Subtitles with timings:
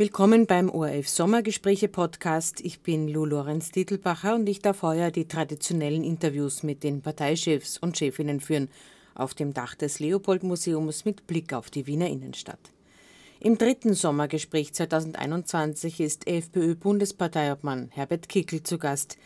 [0.00, 2.62] Willkommen beim ORF Sommergespräche Podcast.
[2.62, 7.76] Ich bin Lou Lorenz Titelbacher und ich darf heuer die traditionellen Interviews mit den Parteichefs
[7.76, 8.70] und Chefinnen führen
[9.14, 12.70] auf dem Dach des Leopold Museums mit Blick auf die Wiener Innenstadt.
[13.40, 19.18] Im dritten Sommergespräch 2021 ist FPÖ-Bundesparteiobmann Herbert Kickel zu Gast.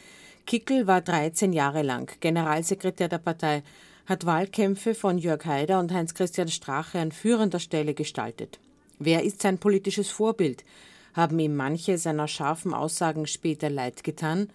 [0.45, 3.63] Kickel war 13 Jahre lang Generalsekretär der Partei,
[4.07, 8.59] hat Wahlkämpfe von Jörg Haider und Heinz-Christian Strache an führender Stelle gestaltet.
[8.99, 10.65] Wer ist sein politisches Vorbild?
[11.15, 14.51] Haben ihm manche seiner scharfen Aussagen später leid getan?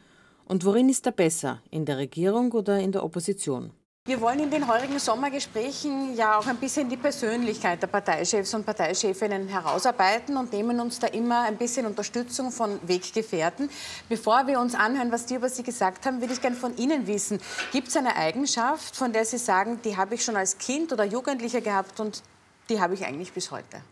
[0.46, 3.72] Und worin ist er besser, in der Regierung oder in der Opposition?
[4.06, 8.66] Wir wollen in den heurigen Sommergesprächen ja auch ein bisschen die Persönlichkeit der Parteichefs und
[8.66, 13.70] Parteichefinnen herausarbeiten und nehmen uns da immer ein bisschen Unterstützung von Weggefährten.
[14.08, 17.06] Bevor wir uns anhören, was die über Sie gesagt haben, würde ich gerne von Ihnen
[17.06, 17.40] wissen,
[17.72, 21.04] gibt es eine Eigenschaft, von der Sie sagen, die habe ich schon als Kind oder
[21.04, 22.24] Jugendlicher gehabt und
[22.70, 23.84] die habe ich eigentlich bis heute?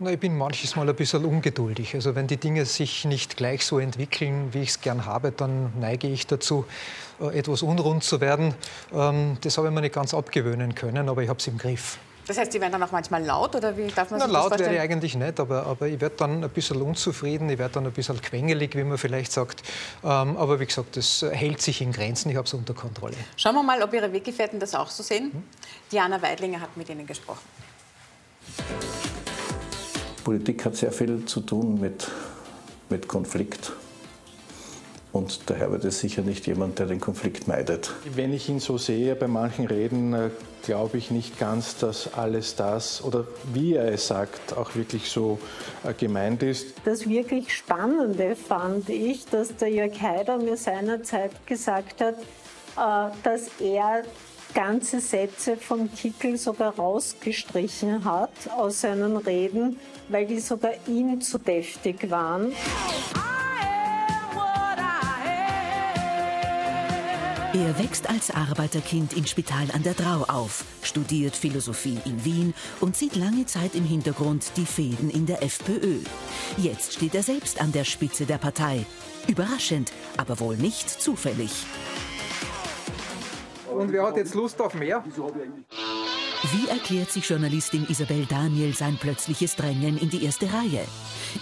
[0.00, 1.96] Na, ich bin manches Mal ein bisschen ungeduldig.
[1.96, 5.72] Also wenn die Dinge sich nicht gleich so entwickeln, wie ich es gern habe, dann
[5.80, 6.66] neige ich dazu,
[7.20, 8.54] äh, etwas unrund zu werden.
[8.94, 11.98] Ähm, das habe ich mir nicht ganz abgewöhnen können, aber ich habe es im Griff.
[12.28, 14.72] Das heißt, Sie werden dann auch manchmal laut oder wie darf man Na, laut wäre
[14.72, 17.92] ich eigentlich nicht, aber, aber ich werde dann ein bisschen unzufrieden, ich werde dann ein
[17.92, 19.62] bisschen quengelig, wie man vielleicht sagt.
[20.04, 23.16] Ähm, aber wie gesagt, das hält sich in Grenzen, ich habe es unter Kontrolle.
[23.36, 25.32] Schauen wir mal, ob Ihre Weggefährten das auch so sehen.
[25.32, 25.42] Hm?
[25.90, 27.57] Diana Weidlinger hat mit Ihnen gesprochen.
[30.28, 32.06] Politik hat sehr viel zu tun mit,
[32.90, 33.72] mit Konflikt.
[35.10, 37.94] Und der Herbert ist sicher nicht jemand, der den Konflikt meidet.
[38.14, 40.28] Wenn ich ihn so sehe bei manchen Reden, äh,
[40.64, 45.38] glaube ich nicht ganz, dass alles das oder wie er es sagt, auch wirklich so
[45.82, 46.74] äh, gemeint ist.
[46.84, 52.16] Das wirklich Spannende fand ich, dass der Jörg Haider mir seinerzeit gesagt hat,
[52.76, 54.02] äh, dass er
[54.54, 61.38] ganze Sätze von Kickel sogar rausgestrichen hat aus seinen Reden, weil die sogar ihm zu
[61.38, 62.52] deftig waren.
[67.54, 72.94] Er wächst als Arbeiterkind in Spital an der Drau auf, studiert Philosophie in Wien und
[72.94, 76.00] sieht lange Zeit im Hintergrund die Fäden in der FPÖ.
[76.56, 78.86] Jetzt steht er selbst an der Spitze der Partei.
[79.26, 81.50] Überraschend, aber wohl nicht zufällig.
[83.78, 85.04] Und wer hat jetzt Lust auf mehr?
[86.52, 90.84] Wie erklärt sich Journalistin Isabel Daniel sein plötzliches Drängen in die erste Reihe?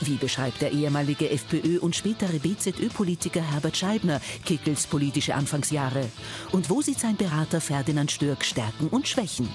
[0.02, 6.04] Wie beschreibt der ehemalige FPÖ und spätere BZÖ-Politiker Herbert Scheibner Kickels politische Anfangsjahre?
[6.52, 9.48] Und wo sieht sein Berater Ferdinand Stürk Stärken und Schwächen?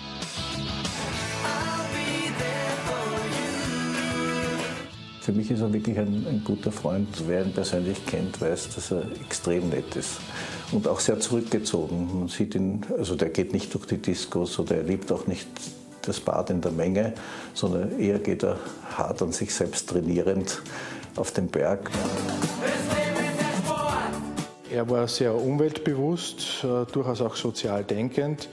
[5.22, 7.08] Für mich ist er wirklich ein, ein, guter Freund.
[7.28, 10.19] Wer ihn persönlich kennt, weiß, dass er extrem nett ist
[10.72, 12.09] und auch sehr zurückgezogen.
[12.20, 15.48] Man sieht ihn, also der geht nicht durch die Diskos oder er liebt auch nicht
[16.02, 17.14] das Bad in der Menge,
[17.54, 18.58] sondern eher geht er
[18.96, 20.62] hart an sich selbst trainierend
[21.16, 21.92] auf den Berg.
[24.72, 28.48] Er war sehr umweltbewusst, äh, durchaus auch sozial denkend.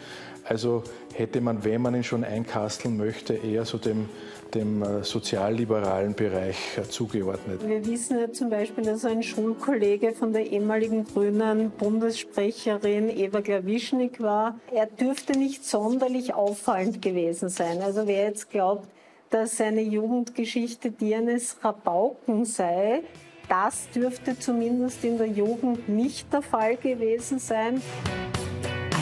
[0.44, 0.82] Also
[1.14, 4.08] hätte man, wenn man ihn schon einkasteln möchte, eher so dem
[4.54, 7.66] dem äh, sozialliberalen Bereich äh, zugeordnet.
[7.66, 14.20] Wir wissen ja zum Beispiel, dass ein Schulkollege von der ehemaligen grünen Bundessprecherin Eva Glawischnik
[14.20, 14.58] war.
[14.72, 17.82] Er dürfte nicht sonderlich auffallend gewesen sein.
[17.82, 18.88] Also wer jetzt glaubt,
[19.30, 23.02] dass seine Jugendgeschichte die eines Rabauken sei,
[23.48, 27.80] das dürfte zumindest in der Jugend nicht der Fall gewesen sein.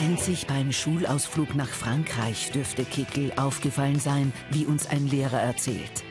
[0.03, 6.03] Einzig beim Schulausflug nach Frankreich dürfte Kickel aufgefallen sein, wie uns ein Lehrer erzählt.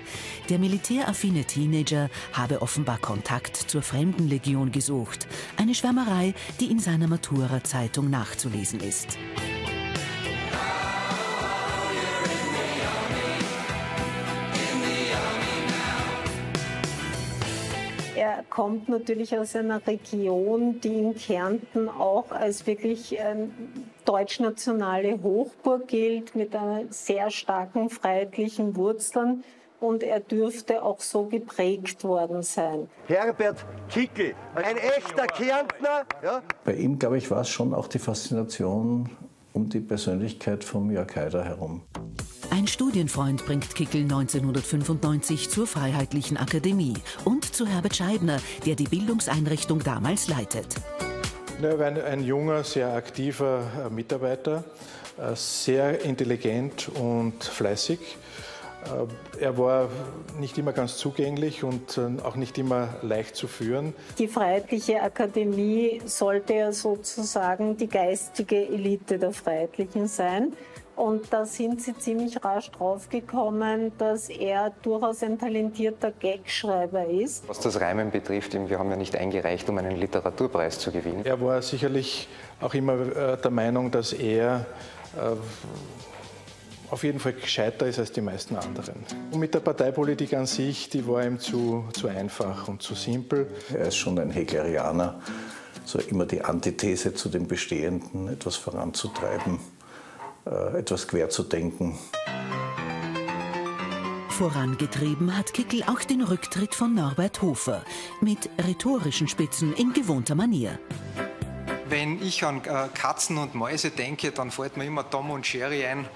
[0.48, 5.28] Der militäraffine Teenager habe offenbar Kontakt zur Fremdenlegion gesucht.
[5.56, 9.18] Eine Schwärmerei, die in seiner Matura-Zeitung nachzulesen ist.
[18.26, 23.52] Er kommt natürlich aus einer Region, die in Kärnten auch als wirklich ähm,
[24.04, 29.44] deutschnationale Hochburg gilt, mit einer sehr starken freiheitlichen Wurzeln.
[29.78, 32.88] Und er dürfte auch so geprägt worden sein.
[33.06, 36.04] Herbert Kickel, ein echter Kärntner.
[36.20, 36.42] Ja?
[36.64, 39.08] Bei ihm, glaube ich, war es schon auch die Faszination
[39.52, 41.82] um die Persönlichkeit von Jörg Haider herum.
[42.50, 46.94] Ein Studienfreund bringt Kickel 1995 zur Freiheitlichen Akademie
[47.24, 50.66] und zu Herbert Scheibner, der die Bildungseinrichtung damals leitet.
[51.60, 54.64] Er war ein, ein junger, sehr aktiver äh, Mitarbeiter,
[55.18, 57.98] äh, sehr intelligent und fleißig.
[58.84, 59.88] Äh, er war
[60.38, 63.94] nicht immer ganz zugänglich und auch nicht immer leicht zu führen.
[64.18, 70.52] Die Freiheitliche Akademie sollte ja sozusagen die geistige Elite der Freiheitlichen sein.
[70.96, 77.46] Und da sind sie ziemlich rasch draufgekommen, dass er durchaus ein talentierter Gagschreiber ist.
[77.46, 81.20] Was das Reimen betrifft, wir haben ja nicht eingereicht, um einen Literaturpreis zu gewinnen.
[81.24, 82.28] Er war sicherlich
[82.62, 84.64] auch immer äh, der Meinung, dass er
[85.16, 85.36] äh,
[86.90, 89.04] auf jeden Fall gescheiter ist als die meisten anderen.
[89.32, 93.48] Und mit der Parteipolitik an sich, die war ihm zu, zu einfach und zu simpel.
[93.70, 95.20] Er ist schon ein Heglerianer,
[95.84, 99.58] so immer die Antithese zu dem Bestehenden, etwas voranzutreiben.
[100.46, 101.98] Äh, etwas quer zu denken.
[104.28, 107.82] Vorangetrieben hat Kickel auch den Rücktritt von Norbert Hofer
[108.20, 110.78] mit rhetorischen Spitzen in gewohnter Manier.
[111.88, 115.84] Wenn ich an äh, Katzen und Mäuse denke, dann fällt mir immer Tom und Sherry
[115.86, 116.06] ein.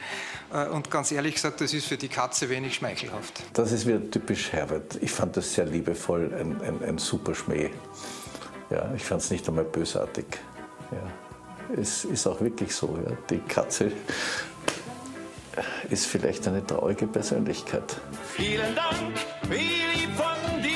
[0.52, 3.42] Äh, und ganz ehrlich gesagt, das ist für die Katze wenig schmeichelhaft.
[3.54, 4.98] Das ist wieder typisch Herbert.
[5.00, 7.70] Ich fand das sehr liebevoll, ein, ein, ein super Schmäh.
[8.68, 10.26] Ja, ich fand es nicht einmal bösartig.
[10.92, 11.29] Ja
[11.76, 12.98] es ist auch wirklich so.
[13.04, 13.16] Ja.
[13.28, 13.92] Die Katze
[15.90, 17.96] ist vielleicht eine traurige Persönlichkeit.
[18.34, 19.14] Vielen Dank,
[19.48, 20.70] wie lieb von dir.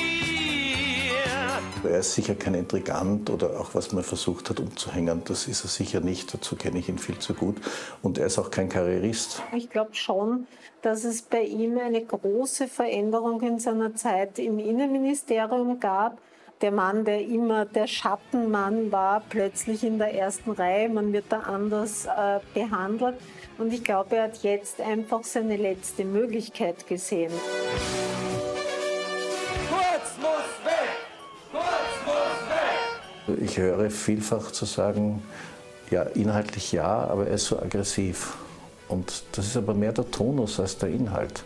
[1.84, 5.68] Er ist sicher kein Intrigant oder auch was man versucht hat umzuhängen, das ist er
[5.68, 6.32] sicher nicht.
[6.32, 7.56] Dazu kenne ich ihn viel zu gut.
[8.02, 9.42] Und er ist auch kein Karrierist.
[9.54, 10.46] Ich glaube schon,
[10.80, 16.18] dass es bei ihm eine große Veränderung in seiner Zeit im Innenministerium gab
[16.60, 20.88] der Mann, der immer der Schattenmann war, plötzlich in der ersten Reihe.
[20.88, 23.16] Man wird da anders äh, behandelt.
[23.58, 27.32] Und ich glaube, er hat jetzt einfach seine letzte Möglichkeit gesehen.
[29.68, 30.90] Kurz muss weg!
[31.52, 31.64] Kurz
[32.06, 33.42] muss weg!
[33.42, 35.22] Ich höre vielfach zu sagen,
[35.90, 38.36] ja, inhaltlich ja, aber er ist so aggressiv.
[38.88, 41.44] Und das ist aber mehr der Tonus als der Inhalt.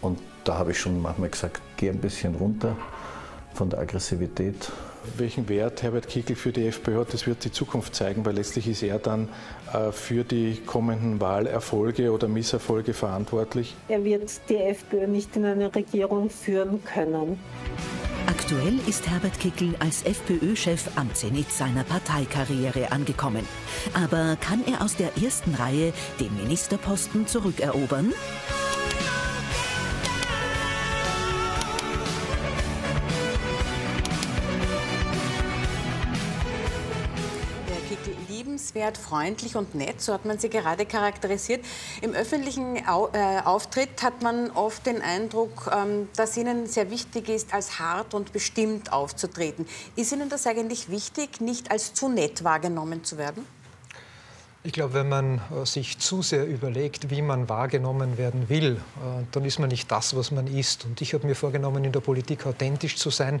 [0.00, 2.76] Und da habe ich schon manchmal gesagt, geh ein bisschen runter
[3.54, 4.70] von der Aggressivität.
[5.16, 8.68] Welchen Wert Herbert Kickl für die FPÖ hat, das wird die Zukunft zeigen, weil letztlich
[8.68, 9.28] ist er dann
[9.72, 13.74] äh, für die kommenden Wahlerfolge oder Misserfolge verantwortlich.
[13.88, 17.38] Er wird die FPÖ nicht in eine Regierung führen können.
[18.26, 23.46] Aktuell ist Herbert Kickl als FPÖ-Chef am Zenit seiner Parteikarriere angekommen.
[23.94, 28.12] Aber kann er aus der ersten Reihe den Ministerposten zurückerobern?
[38.70, 41.64] Liebenswert, freundlich und nett, so hat man sie gerade charakterisiert.
[42.02, 47.28] Im öffentlichen Au äh, Auftritt hat man oft den Eindruck, ähm, dass Ihnen sehr wichtig
[47.28, 49.66] ist, als hart und bestimmt aufzutreten.
[49.96, 53.46] Ist Ihnen das eigentlich wichtig, nicht als zu nett wahrgenommen zu werden?
[54.62, 59.24] Ich glaube, wenn man äh, sich zu sehr überlegt, wie man wahrgenommen werden will, äh,
[59.32, 60.84] dann ist man nicht das, was man ist.
[60.84, 63.40] Und ich habe mir vorgenommen, in der Politik authentisch zu sein.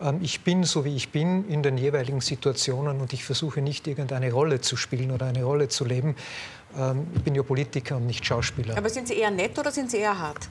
[0.00, 3.88] Ähm, ich bin so, wie ich bin, in den jeweiligen Situationen und ich versuche nicht
[3.88, 6.14] irgendeine Rolle zu spielen oder eine Rolle zu leben.
[6.78, 8.78] Ähm, ich bin ja Politiker und nicht Schauspieler.
[8.78, 10.48] Aber sind Sie eher nett oder sind Sie eher hart?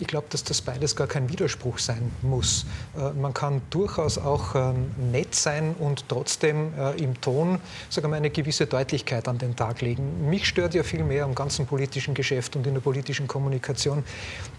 [0.00, 2.64] Ich glaube, dass das beides gar kein Widerspruch sein muss.
[2.96, 7.60] Äh, man kann durchaus auch ähm, nett sein und trotzdem äh, im Ton
[7.94, 10.28] wir, eine gewisse Deutlichkeit an den Tag legen.
[10.30, 14.02] Mich stört ja viel mehr am ganzen politischen Geschäft und in der politischen Kommunikation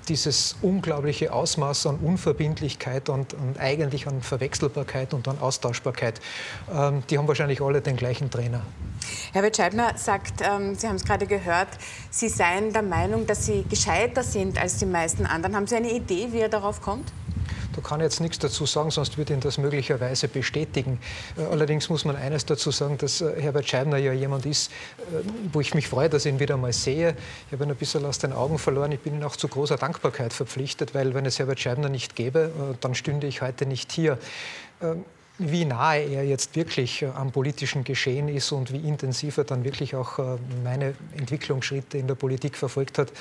[0.07, 6.21] dieses unglaubliche Ausmaß an Unverbindlichkeit und, und eigentlich an Verwechselbarkeit und an Austauschbarkeit.
[6.71, 8.61] Ähm, die haben wahrscheinlich alle den gleichen Trainer.
[9.33, 11.69] Herbert Scheibner sagt, ähm, Sie haben es gerade gehört,
[12.09, 15.55] Sie seien der Meinung, dass Sie gescheiter sind als die meisten anderen.
[15.55, 17.11] Haben Sie eine Idee, wie er darauf kommt?
[17.73, 20.99] Da kann ich jetzt nichts dazu sagen, sonst würde ihn das möglicherweise bestätigen.
[21.37, 25.23] Äh, allerdings muss man eines dazu sagen, dass äh, Herbert Scheibner ja jemand ist, äh,
[25.53, 27.15] wo ich mich freue, dass ich ihn wieder mal sehe.
[27.47, 28.91] Ich habe ihn ein bisschen aus den Augen verloren.
[28.91, 32.51] Ich bin ihm auch zu großer Dankbarkeit verpflichtet, weil wenn es Herbert Scheibner nicht gäbe,
[32.81, 34.17] dann stünde ich heute nicht hier.
[34.81, 35.05] Ähm,
[35.37, 39.95] wie nahe er jetzt wirklich am politischen Geschehen ist und wie intensiv er dann wirklich
[39.95, 40.19] auch
[40.63, 43.11] meine Entwicklungsschritte in der Politik verfolgt hat,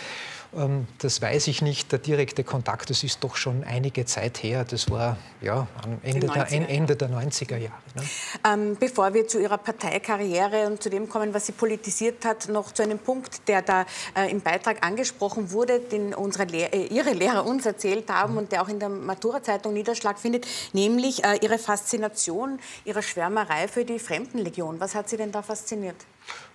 [0.98, 1.92] das weiß ich nicht.
[1.92, 4.64] Der direkte Kontakt, das ist doch schon einige Zeit her.
[4.64, 5.68] Das war ja
[6.02, 7.82] Ende, der, Ende der 90er Jahre.
[7.94, 8.02] Ne?
[8.44, 12.72] Ähm, bevor wir zu Ihrer Parteikarriere und zu dem kommen, was sie politisiert hat, noch
[12.72, 17.12] zu einem Punkt, der da äh, im Beitrag angesprochen wurde, den unsere Lehr äh, Ihre
[17.12, 18.38] Lehrer uns erzählt haben mhm.
[18.38, 23.84] und der auch in der Matura-Zeitung Niederschlag findet, nämlich äh, Ihre Faszination, Ihre Schwärmerei für
[23.84, 24.80] die Fremdenlegion.
[24.80, 25.96] Was hat Sie denn da fasziniert?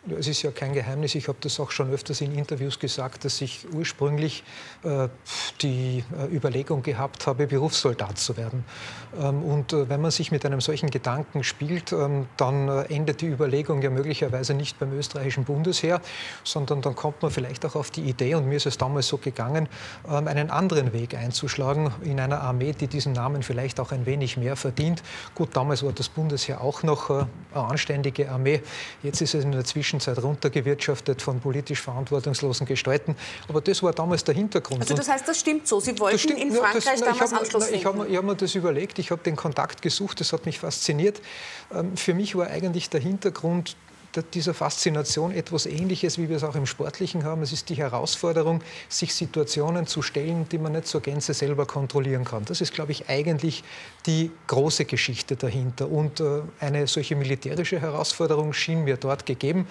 [0.08, 3.42] Es ist ja kein Geheimnis, ich habe das auch schon öfters in Interviews gesagt, dass
[3.42, 4.44] ich ursprünglich
[4.84, 5.08] äh,
[5.62, 8.64] die äh, Überlegung gehabt habe, Berufssoldat zu werden.
[9.20, 13.22] Ähm, und äh, wenn man sich mit einem solchen Gedanken spielt, ähm, dann äh, endet
[13.22, 16.00] die Überlegung ja möglicherweise nicht beim österreichischen Bundesheer,
[16.44, 19.18] sondern dann kommt man vielleicht auch auf die Idee, und mir ist es damals so
[19.18, 19.68] gegangen,
[20.08, 24.38] ähm, einen anderen Weg einzuschlagen in einer Armee, die diesen Namen vielleicht auch ein wenig
[24.38, 25.02] mehr verdient.
[25.34, 28.62] Gut, damals war das Bundesheer auch noch äh, eine anständige Armee.
[29.02, 29.64] Jetzt ist es in der
[30.00, 33.16] Zwischenzeit runtergewirtschaftet von politisch verantwortungslosen Gestalten.
[33.48, 34.82] Aber das war damals der Hintergrund.
[34.82, 35.80] Also das heißt, das stimmt so.
[35.80, 38.36] Sie wollten stimmt, in Frankreich das, damals hab, Anschluss na, Ich habe mir, hab mir
[38.36, 41.22] das überlegt, ich habe den Kontakt gesucht, das hat mich fasziniert.
[41.74, 43.76] Ähm, für mich war eigentlich der Hintergrund
[44.22, 47.42] dieser Faszination etwas Ähnliches, wie wir es auch im Sportlichen haben.
[47.42, 52.24] Es ist die Herausforderung, sich Situationen zu stellen, die man nicht zur Gänze selber kontrollieren
[52.24, 52.46] kann.
[52.46, 53.64] Das ist, glaube ich, eigentlich
[54.06, 55.90] die große Geschichte dahinter.
[55.90, 59.68] Und äh, eine solche militärische Herausforderung schien mir dort gegeben.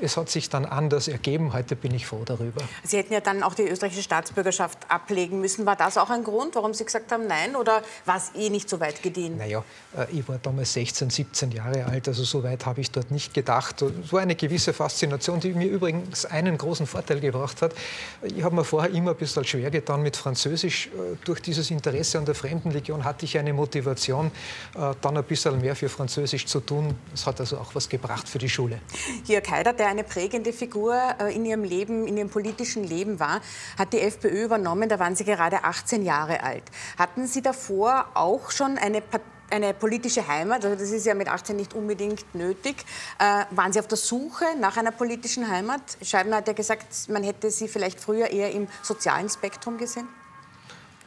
[0.00, 1.52] Es hat sich dann anders ergeben.
[1.52, 2.62] Heute bin ich froh darüber.
[2.84, 5.66] Sie hätten ja dann auch die österreichische Staatsbürgerschaft ablegen müssen.
[5.66, 7.56] War das auch ein Grund, warum Sie gesagt haben, nein?
[7.56, 9.36] Oder war es eh nicht so weit gediehen?
[9.38, 9.64] Naja,
[9.96, 12.06] äh, ich war damals 16, 17 Jahre alt.
[12.06, 13.82] Also so weit habe ich dort nicht gedacht.
[13.82, 17.74] Es war eine gewisse Faszination, die mir übrigens einen großen Vorteil gebracht hat.
[18.22, 20.86] Ich habe mir vorher immer ein bisschen schwer getan mit Französisch.
[20.86, 24.30] Äh, durch dieses Interesse an der Fremdenlegion hatte ich eine Motivation,
[24.76, 26.94] äh, dann ein bisschen mehr für Französisch zu tun.
[27.10, 28.78] Das hat also auch was gebracht für die Schule.
[29.26, 33.40] Jörg Haider, der eine prägende Figur äh, in ihrem Leben, in ihrem politischen Leben war,
[33.78, 34.88] hat die FPÖ übernommen.
[34.88, 36.64] Da waren Sie gerade 18 Jahre alt.
[36.98, 39.02] Hatten Sie davor auch schon eine
[39.50, 42.84] eine politische Heimat, also das ist ja mit 18 nicht unbedingt nötig.
[43.18, 45.80] Äh, waren Sie auf der Suche nach einer politischen Heimat?
[46.02, 50.06] Scheibner hat ja gesagt, man hätte Sie vielleicht früher eher im sozialen Spektrum gesehen.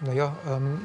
[0.03, 0.81] Naja, ähm,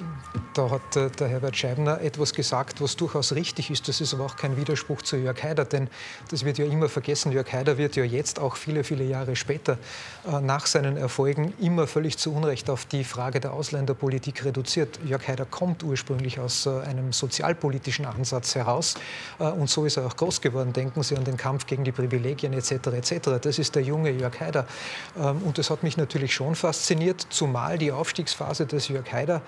[0.52, 3.88] da hat äh, der Herbert Scheibner etwas gesagt, was durchaus richtig ist.
[3.88, 5.88] Das ist aber auch kein Widerspruch zu Jörg Haider, denn
[6.30, 7.32] das wird ja immer vergessen.
[7.32, 9.78] Jörg Haider wird ja jetzt auch viele, viele Jahre später
[10.26, 14.98] äh, nach seinen Erfolgen immer völlig zu Unrecht auf die Frage der Ausländerpolitik reduziert.
[15.06, 18.96] Jörg Haider kommt ursprünglich aus äh, einem sozialpolitischen Ansatz heraus
[19.38, 20.74] äh, und so ist er auch groß geworden.
[20.74, 22.88] Denken Sie an den Kampf gegen die Privilegien etc.
[22.88, 23.30] etc.
[23.40, 24.66] Das ist der junge Jörg Haider
[25.18, 29.42] ähm, und das hat mich natürlich schon fasziniert, zumal die Aufstiegsphase des Jörg Jörg Haider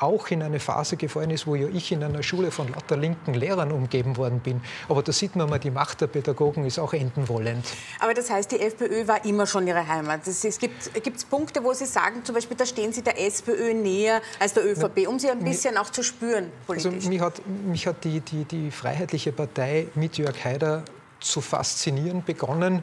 [0.00, 3.34] auch in eine Phase gefallen ist, wo ja ich in einer Schule von lauter linken
[3.34, 4.60] Lehrern umgeben worden bin.
[4.88, 7.64] Aber da sieht man mal, die Macht der Pädagogen ist auch enden wollend.
[8.00, 10.26] Aber das heißt, die FPÖ war immer schon Ihre Heimat.
[10.26, 14.20] Es gibt es Punkte, wo Sie sagen, zum Beispiel, da stehen Sie der SPÖ näher
[14.40, 16.92] als der ÖVP, um Sie ein bisschen auch zu spüren politisch?
[16.92, 20.82] Also mich hat, mich hat die, die, die Freiheitliche Partei mit Jörg Haider
[21.20, 22.82] zu faszinieren begonnen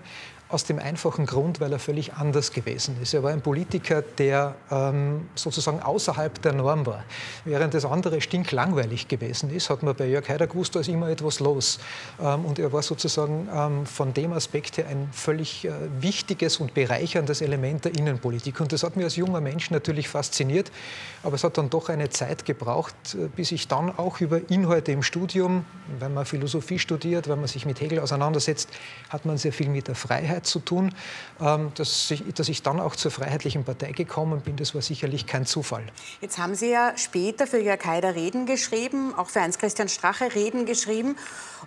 [0.49, 3.13] aus dem einfachen Grund, weil er völlig anders gewesen ist.
[3.13, 7.03] Er war ein Politiker, der ähm, sozusagen außerhalb der Norm war.
[7.45, 11.07] Während das andere stinklangweilig gewesen ist, hat man bei Jörg Haider gewusst, da ist immer
[11.07, 11.79] etwas los.
[12.19, 16.73] Ähm, und er war sozusagen ähm, von dem Aspekt her ein völlig äh, wichtiges und
[16.73, 18.59] bereicherndes Element der Innenpolitik.
[18.59, 20.71] Und das hat mich als junger Mensch natürlich fasziniert.
[21.21, 24.93] Aber es hat dann doch eine Zeit gebraucht, äh, bis ich dann auch über Inhalte
[24.93, 25.65] im Studium,
[25.99, 28.69] wenn man Philosophie studiert, wenn man sich mit Hegel auseinandersetzt,
[29.09, 30.93] hat man sehr viel mit der Freiheit Freiheit zu tun.
[31.41, 35.25] Ähm, dass ich, dass ich dann auch zur Freiheitlichen Partei gekommen bin, das war sicherlich
[35.25, 35.83] kein Zufall.
[36.21, 40.65] Jetzt haben Sie ja später für Jörg Haider Reden geschrieben, auch für Heinz-Christian Strache Reden
[40.65, 41.15] geschrieben.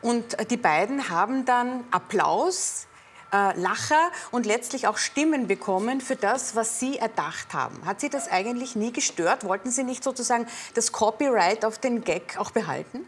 [0.01, 2.87] Und die beiden haben dann Applaus
[3.33, 7.81] äh, Lacher und letztlich auch Stimmen bekommen für das, was Sie erdacht haben.
[7.87, 9.45] Hat Sie das eigentlich nie gestört?
[9.45, 13.07] Wollten Sie nicht sozusagen das Copyright auf den Gag auch behalten?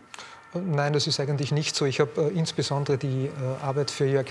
[0.55, 1.85] Nein, das ist eigentlich nicht so.
[1.85, 3.31] Ich habe äh, insbesondere die äh,
[3.65, 4.27] Arbeit für Jörg,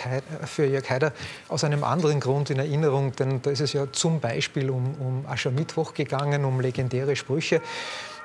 [0.45, 1.11] für Jörg, Haider
[1.49, 5.25] aus einem anderen Grund in Erinnerung, denn da ist es ja zum Beispiel um, um
[5.27, 7.61] Aschermittwoch gegangen, um legendäre Sprüche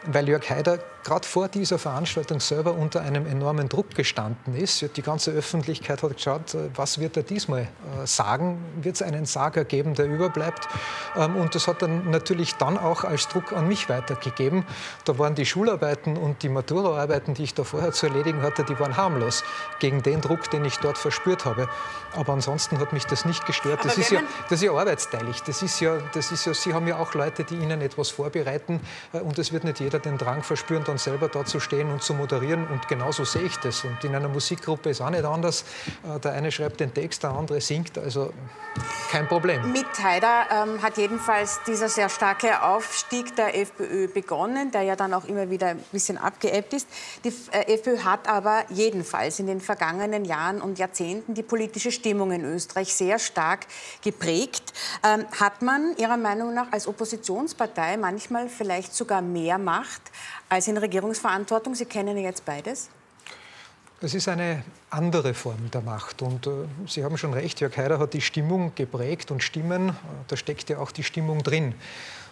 [0.07, 4.85] weil Jörg Haider gerade vor dieser Veranstaltung selber unter einem enormen Druck gestanden ist.
[4.97, 8.63] Die ganze Öffentlichkeit hat geschaut, äh, was wird er diesmal äh, sagen?
[8.83, 10.69] Wird es einen Sager geben, der überbleibt?
[11.17, 14.67] Ähm, und das hat dann natürlich dann auch als Druck an mich weitergegeben.
[15.07, 18.79] Da waren die Schularbeiten und die Maturaarbeiten, die ich da vorher zu erledigen hatte, die
[18.79, 19.45] waren harmlos
[19.79, 21.69] gegen den Druck, den ich dort verspürt habe.
[22.15, 23.83] Aber ansonsten hat mich das nicht gestört.
[23.83, 25.43] Das ist, ja, das ist ja arbeitsteilig.
[25.45, 28.81] Das ist ja, das ist ja, Sie haben ja auch Leute, die Ihnen etwas vorbereiten
[29.15, 32.03] äh, und es wird nicht jeder den Drang verspüren, dann selber da zu stehen und
[32.03, 32.67] zu moderieren.
[32.67, 33.85] Und genauso sehe ich das.
[33.85, 35.65] Und in einer Musikgruppe ist auch nicht anders.
[36.05, 37.97] Äh, der eine schreibt den Text, der andere singt.
[37.99, 38.33] Also
[39.11, 39.73] kein Problem.
[39.73, 45.15] Mit Haider ähm, hat jedenfalls dieser sehr starke Aufstieg der FPÖ begonnen, der ja dann
[45.15, 46.89] auch immer wieder ein bisschen abgeebbt ist.
[47.25, 52.33] Die äh, FPÖ hat aber jedenfalls in den vergangenen Jahren und Jahrzehnten die politische Stimmung
[52.33, 53.67] in Österreich sehr stark
[54.03, 54.73] geprägt.
[55.05, 59.78] Ähm, hat man Ihrer Meinung nach als Oppositionspartei manchmal vielleicht sogar mehr Macht?
[59.79, 60.03] Macht
[60.49, 61.77] als in Regierungsverantwortung?
[61.77, 62.89] Sie kennen jetzt beides.
[64.01, 66.21] Es ist eine andere Form der Macht.
[66.21, 66.51] Und äh,
[66.89, 69.93] Sie haben schon recht, Jörg Haider hat die Stimmung geprägt und Stimmen, äh,
[70.27, 71.75] da steckt ja auch die Stimmung drin.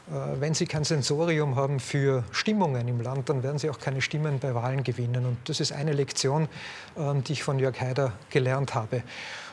[0.09, 4.03] Äh, wenn Sie kein Sensorium haben für Stimmungen im Land, dann werden Sie auch keine
[4.03, 5.25] Stimmen bei Wahlen gewinnen.
[5.25, 6.49] Und das ist eine Lektion,
[6.97, 9.03] ähm, die ich von Jörg Haider gelernt habe.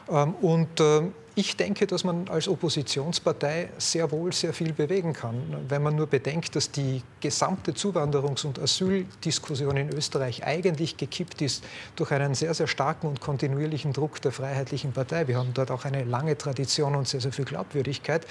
[0.09, 5.35] Ähm, und ähm, ich denke, dass man als Oppositionspartei sehr wohl sehr viel bewegen kann,
[5.67, 11.63] wenn man nur bedenkt, dass die gesamte Zuwanderungs- und Asyldiskussion in Österreich eigentlich gekippt ist
[11.95, 15.27] durch einen sehr, sehr starken und kontinuierlichen Druck der Freiheitlichen Partei.
[15.27, 18.27] Wir haben dort auch eine lange Tradition und sehr, sehr viel Glaubwürdigkeit.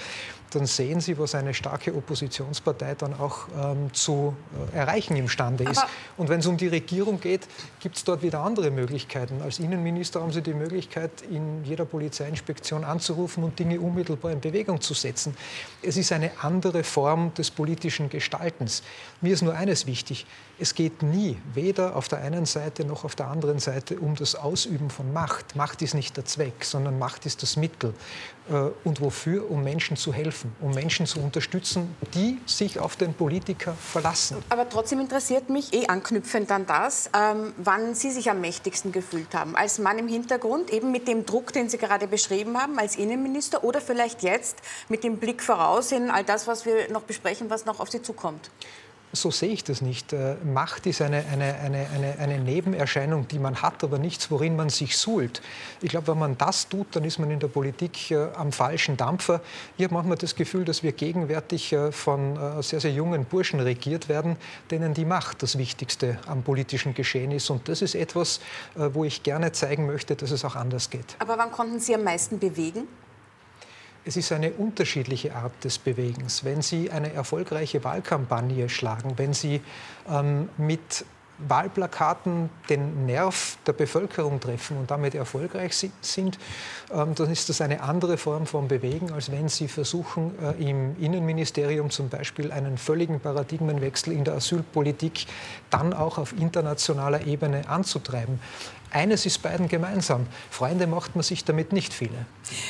[0.51, 4.33] Dann sehen Sie, was eine starke Oppositionspartei dann auch ähm, zu
[4.71, 5.79] äh, erreichen imstande ist.
[5.79, 7.47] Aber und wenn es um die Regierung geht,
[7.81, 9.41] gibt es dort wieder andere Möglichkeiten.
[9.41, 14.81] Als Innenminister haben Sie die Möglichkeit, in jeder Polizeiinspektion anzurufen und Dinge unmittelbar in Bewegung
[14.81, 15.35] zu setzen.
[15.81, 18.83] Es ist eine andere Form des politischen Gestaltens.
[19.21, 20.25] Mir ist nur eines wichtig.
[20.63, 24.33] Es geht nie, weder auf der einen Seite noch auf der anderen Seite, um das
[24.33, 25.57] Ausüben von Macht.
[25.57, 27.93] Macht ist nicht der Zweck, sondern Macht ist das Mittel.
[28.49, 29.51] Äh, und wofür?
[29.51, 34.37] Um Menschen zu helfen, um Menschen zu unterstützen, die sich auf den Politiker verlassen.
[34.47, 39.35] Aber trotzdem interessiert mich, eh anknüpfend an das, ähm, wann Sie sich am mächtigsten gefühlt
[39.35, 39.57] haben.
[39.57, 43.65] Als Mann im Hintergrund, eben mit dem Druck, den Sie gerade beschrieben haben, als Innenminister
[43.65, 47.65] oder vielleicht jetzt mit dem Blick voraus in all das, was wir noch besprechen, was
[47.65, 48.49] noch auf Sie zukommt?
[49.13, 50.11] So sehe ich das nicht.
[50.11, 54.55] Äh, Macht ist eine, eine, eine, eine, eine Nebenerscheinung, die man hat, aber nichts, worin
[54.55, 55.41] man sich suhlt.
[55.81, 58.97] Ich glaube, wenn man das tut, dann ist man in der Politik äh, am falschen
[58.97, 59.41] Dampfer.
[59.77, 64.09] Ich habe manchmal das Gefühl, dass wir gegenwärtig äh, von sehr, sehr jungen Burschen regiert
[64.09, 64.37] werden,
[64.71, 67.49] denen die Macht das Wichtigste am politischen Geschehen ist.
[67.49, 68.39] Und das ist etwas,
[68.75, 71.15] wo ich gerne zeigen möchte, dass es auch anders geht.
[71.19, 72.87] Aber wann konnten Sie am meisten bewegen?
[74.05, 76.43] Es ist eine unterschiedliche Art des Bewegens.
[76.43, 79.61] Wenn Sie eine erfolgreiche Wahlkampagne schlagen, wenn Sie
[80.09, 81.05] ähm, mit
[81.39, 86.37] Wahlplakaten den Nerv der Bevölkerung treffen und damit erfolgreich sind,
[86.91, 90.95] ähm, dann ist das eine andere Form von Bewegen, als wenn Sie versuchen, äh, im
[90.99, 95.25] Innenministerium zum Beispiel einen völligen Paradigmenwechsel in der Asylpolitik
[95.69, 98.39] dann auch auf internationaler Ebene anzutreiben.
[98.93, 100.27] Eines ist beiden gemeinsam.
[100.51, 102.25] Freunde macht man sich damit nicht viele.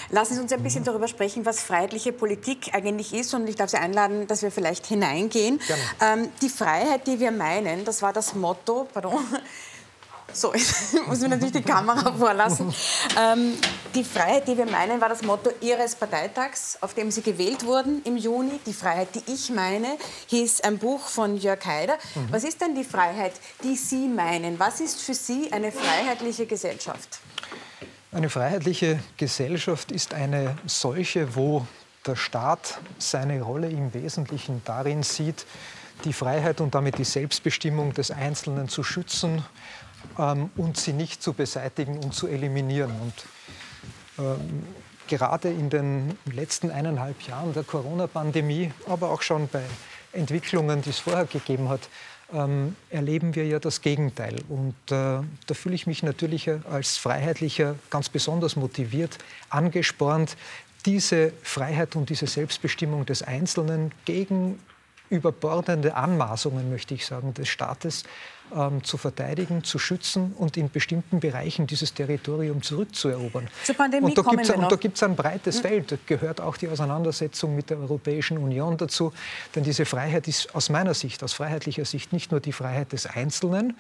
[0.10, 3.34] Lassen Sie uns ein bisschen darüber sprechen, was freiheitliche Politik eigentlich ist.
[3.34, 5.60] Und ich darf Sie einladen, dass wir vielleicht hineingehen.
[6.02, 9.20] Ähm, die Freiheit, die wir meinen, das war das Motto, pardon,
[10.34, 12.74] so, jetzt muss ich natürlich die Kamera vorlassen.
[13.20, 13.54] Ähm,
[13.96, 18.02] die Freiheit, die wir meinen, war das Motto Ihres Parteitags, auf dem Sie gewählt wurden
[18.04, 18.60] im Juni.
[18.66, 21.98] Die Freiheit, die ich meine, hieß ein Buch von Jörg Haider.
[22.16, 22.28] Mhm.
[22.32, 24.60] Was ist denn die Freiheit, die Sie meinen?
[24.60, 27.20] Was ist für Sie eine freiheitliche Gesellschaft?
[28.12, 31.66] Eine freiheitliche Gesellschaft ist eine solche, wo
[32.06, 35.46] der Staat seine Rolle im Wesentlichen darin sieht,
[36.06, 39.44] die Freiheit und damit die Selbstbestimmung des Einzelnen zu schützen
[40.18, 42.92] ähm, und sie nicht zu beseitigen und zu eliminieren.
[43.02, 43.14] Und
[44.20, 44.64] ähm,
[45.08, 49.64] gerade in den letzten eineinhalb Jahren der Corona-Pandemie, aber auch schon bei
[50.12, 51.90] Entwicklungen, die es vorher gegeben hat,
[52.34, 54.36] ähm, erleben wir ja das Gegenteil.
[54.50, 59.18] Und äh, da fühle ich mich natürlich als Freiheitlicher ganz besonders motiviert,
[59.50, 60.38] angespornt,
[60.86, 64.60] diese Freiheit und diese Selbstbestimmung des Einzelnen gegen
[65.10, 68.04] überbordende Anmaßungen, möchte ich sagen, des Staates
[68.56, 73.48] ähm, zu verteidigen, zu schützen und in bestimmten Bereichen dieses Territorium zurückzuerobern.
[73.64, 75.62] Zur Pandemie und da gibt es ein breites hm?
[75.62, 75.92] Feld.
[75.92, 79.14] Da gehört auch die Auseinandersetzung mit der Europäischen Union dazu.
[79.56, 83.06] Denn diese Freiheit ist aus meiner Sicht, aus freiheitlicher Sicht, nicht nur die Freiheit des
[83.06, 83.76] Einzelnen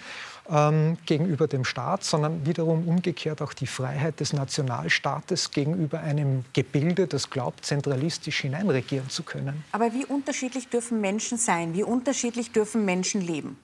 [0.49, 7.08] ähm, gegenüber dem Staat, sondern wiederum umgekehrt auch die Freiheit des Nationalstaates gegenüber einem Gebilde,
[7.08, 9.63] das glaubt, zentralistisch hineinregieren zu können.
[9.71, 11.73] Aber wie unterschiedlich dürfen Menschen sein?
[11.73, 13.58] Wie unterschiedlich dürfen Menschen leben?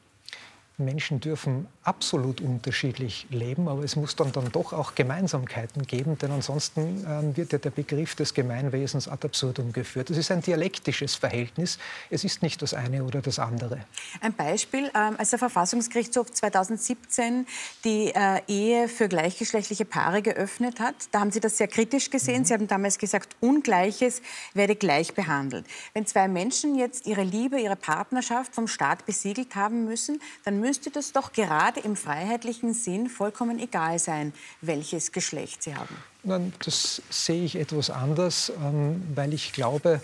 [0.79, 6.30] Menschen dürfen absolut unterschiedlich leben, aber es muss dann, dann doch auch Gemeinsamkeiten geben, denn
[6.30, 10.12] ansonsten ähm, wird ja der Begriff des Gemeinwesens ad absurdum geführt.
[10.12, 11.80] Es ist ein dialektisches Verhältnis,
[12.12, 13.80] es ist nicht das eine oder das andere.
[14.21, 17.47] Ein Beispiel, ähm, als der Verfassungsgerichtshof 2017
[17.84, 22.41] die äh, Ehe für gleichgeschlechtliche Paare geöffnet hat, da haben Sie das sehr kritisch gesehen.
[22.41, 22.45] Mhm.
[22.45, 24.21] Sie haben damals gesagt, Ungleiches
[24.54, 25.65] werde gleich behandelt.
[25.95, 30.91] Wenn zwei Menschen jetzt ihre Liebe, ihre Partnerschaft vom Staat besiegelt haben müssen, dann müsste
[30.91, 35.95] das doch gerade im freiheitlichen Sinn vollkommen egal sein, welches Geschlecht sie haben.
[36.23, 40.01] Nein, das sehe ich etwas anders, ähm, weil ich glaube,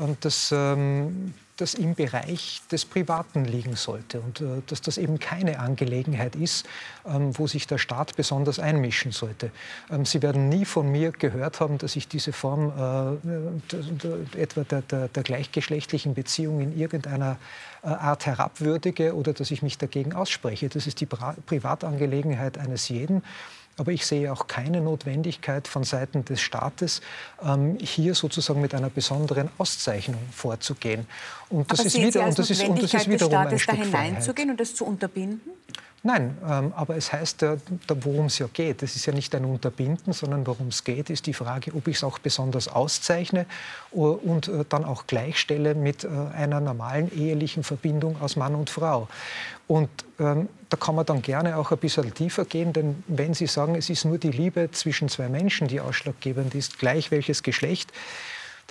[0.00, 5.18] ähm, dass ähm, das im Bereich des Privaten liegen sollte und äh, dass das eben
[5.18, 6.66] keine Angelegenheit ist,
[7.06, 9.50] ähm, wo sich der Staat besonders einmischen sollte.
[9.90, 14.82] Ähm, Sie werden nie von mir gehört haben, dass ich diese Form äh, etwa der,
[14.82, 17.36] der, der, gleichgeschlechtlichen Beziehung in irgendeiner
[17.82, 20.68] äh, Art herabwürdige oder dass ich mich dagegen ausspreche.
[20.68, 23.22] Das ist die Pri Privatangelegenheit eines jeden.
[23.76, 27.00] Aber ich sehe auch keine Notwendigkeit von Seiten des Staates,
[27.42, 31.06] ähm, hier sozusagen mit einer besonderen Auszeichnung vorzugehen.
[31.48, 34.50] Und das, ist, wieder, und das, ist, und das ist wiederum ein Stück da hineinzugehen
[34.50, 35.40] und das zu unterbinden?
[36.04, 38.82] Nein, ähm, aber es heißt ja, worum es ja geht.
[38.82, 41.98] Es ist ja nicht ein Unterbinden, sondern worum es geht, ist die Frage, ob ich
[41.98, 43.46] es auch besonders auszeichne
[43.92, 49.06] und äh, dann auch gleichstelle mit äh, einer normalen ehelichen Verbindung aus Mann und Frau.
[49.68, 53.46] Und ähm, da kann man dann gerne auch ein bisschen tiefer gehen, denn wenn Sie
[53.46, 57.92] sagen, es ist nur die Liebe zwischen zwei Menschen, die ausschlaggebend ist, gleich welches Geschlecht,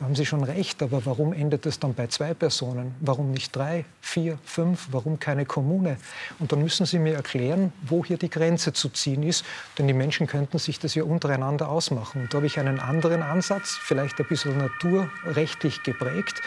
[0.02, 2.96] da haben Sie schon recht, aber warum endet es dann bei zwei Personen?
[3.02, 4.88] Warum nicht drei, vier, fünf?
[4.90, 5.98] Warum keine Kommune?
[6.40, 9.46] Und dann müssen Sie mir erklären, wo hier die Grenze zu ziehen ist,
[9.78, 12.24] denn die Menschen könnten sich das ja untereinander ausmachen.
[12.24, 16.42] Und da habe ich einen anderen Ansatz, vielleicht ein bisschen naturrechtlich geprägt.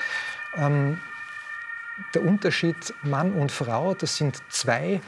[0.56, 0.98] Ähm,
[2.12, 5.00] der Unterschied Mann und Frau, das sind zwei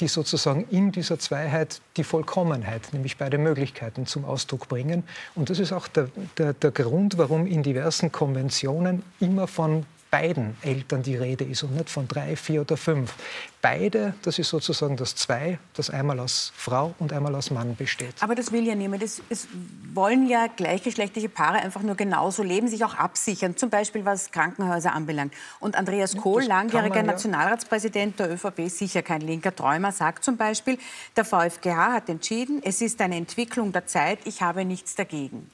[0.00, 5.04] die sozusagen in dieser Zweiheit die Vollkommenheit, nämlich beide Möglichkeiten zum Ausdruck bringen.
[5.34, 6.08] Und das ist auch der,
[6.38, 11.74] der, der Grund, warum in diversen Konventionen immer von beiden Eltern die Rede ist und
[11.74, 13.14] nicht von drei, vier oder fünf.
[13.62, 18.14] Beide, das ist sozusagen das Zwei, das einmal aus Frau und einmal aus Mann besteht.
[18.20, 19.02] Aber das will ja niemand.
[19.02, 19.46] Es, es
[19.92, 24.92] wollen ja gleichgeschlechtliche Paare einfach nur genauso leben, sich auch absichern, zum Beispiel was Krankenhäuser
[24.92, 25.34] anbelangt.
[25.60, 30.78] Und Andreas Kohl, langjähriger ja Nationalratspräsident der ÖVP, sicher kein linker Träumer, sagt zum Beispiel,
[31.16, 35.50] der VfGH hat entschieden, es ist eine Entwicklung der Zeit, ich habe nichts dagegen.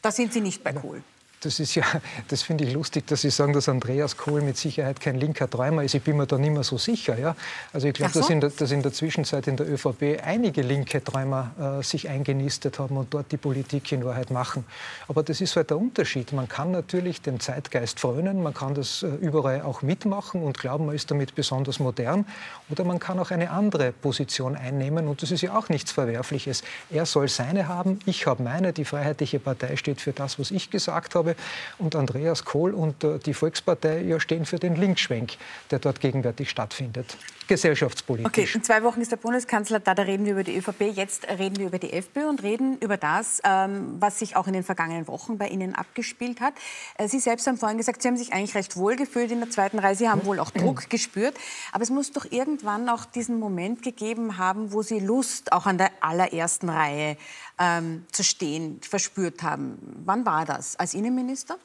[0.00, 1.02] Da sind Sie nicht bei Kohl
[1.44, 1.84] das ist ja,
[2.28, 5.84] das finde ich lustig, dass Sie sagen, dass Andreas Kohl mit Sicherheit kein linker Träumer
[5.84, 5.94] ist.
[5.94, 7.18] Ich bin mir da nicht mehr so sicher.
[7.18, 7.36] Ja?
[7.72, 8.20] Also ich glaube, so.
[8.20, 12.08] dass, in der, dass in der Zwischenzeit in der ÖVP einige linke Träumer äh, sich
[12.08, 14.64] eingenistet haben und dort die Politik in Wahrheit machen.
[15.08, 16.32] Aber das ist halt der Unterschied.
[16.32, 20.86] Man kann natürlich dem Zeitgeist frönen, man kann das äh, überall auch mitmachen und glauben,
[20.86, 22.26] man ist damit besonders modern.
[22.70, 26.62] Oder man kann auch eine andere Position einnehmen und das ist ja auch nichts Verwerfliches.
[26.90, 28.72] Er soll seine haben, ich habe meine.
[28.72, 31.33] Die Freiheitliche Partei steht für das, was ich gesagt habe
[31.78, 35.32] und Andreas Kohl und äh, die Volkspartei ja stehen für den Linkschwenk,
[35.70, 37.16] der dort gegenwärtig stattfindet,
[37.48, 38.26] gesellschaftspolitisch.
[38.26, 41.28] Okay, in zwei Wochen ist der Bundeskanzler da, da reden wir über die ÖVP, jetzt
[41.28, 44.64] reden wir über die FPÖ und reden über das, ähm, was sich auch in den
[44.64, 46.54] vergangenen Wochen bei Ihnen abgespielt hat.
[46.98, 49.50] Äh, Sie selbst haben vorhin gesagt, Sie haben sich eigentlich recht wohl gefühlt in der
[49.50, 51.34] zweiten Reihe, Sie haben wohl auch Druck gespürt,
[51.72, 55.78] aber es muss doch irgendwann auch diesen Moment gegeben haben, wo Sie Lust auch an
[55.78, 57.16] der allerersten Reihe
[57.58, 59.78] ähm, zu stehen verspürt haben.
[60.04, 60.76] Wann war das?
[60.76, 61.56] Als Innenminister?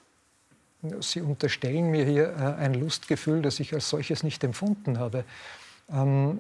[1.01, 5.25] Sie unterstellen mir hier äh, ein Lustgefühl, das ich als solches nicht empfunden habe.
[5.91, 6.39] Ähm,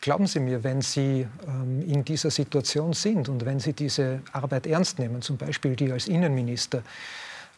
[0.00, 4.66] glauben Sie mir, wenn Sie ähm, in dieser Situation sind und wenn Sie diese Arbeit
[4.66, 6.82] ernst nehmen, zum Beispiel die als Innenminister,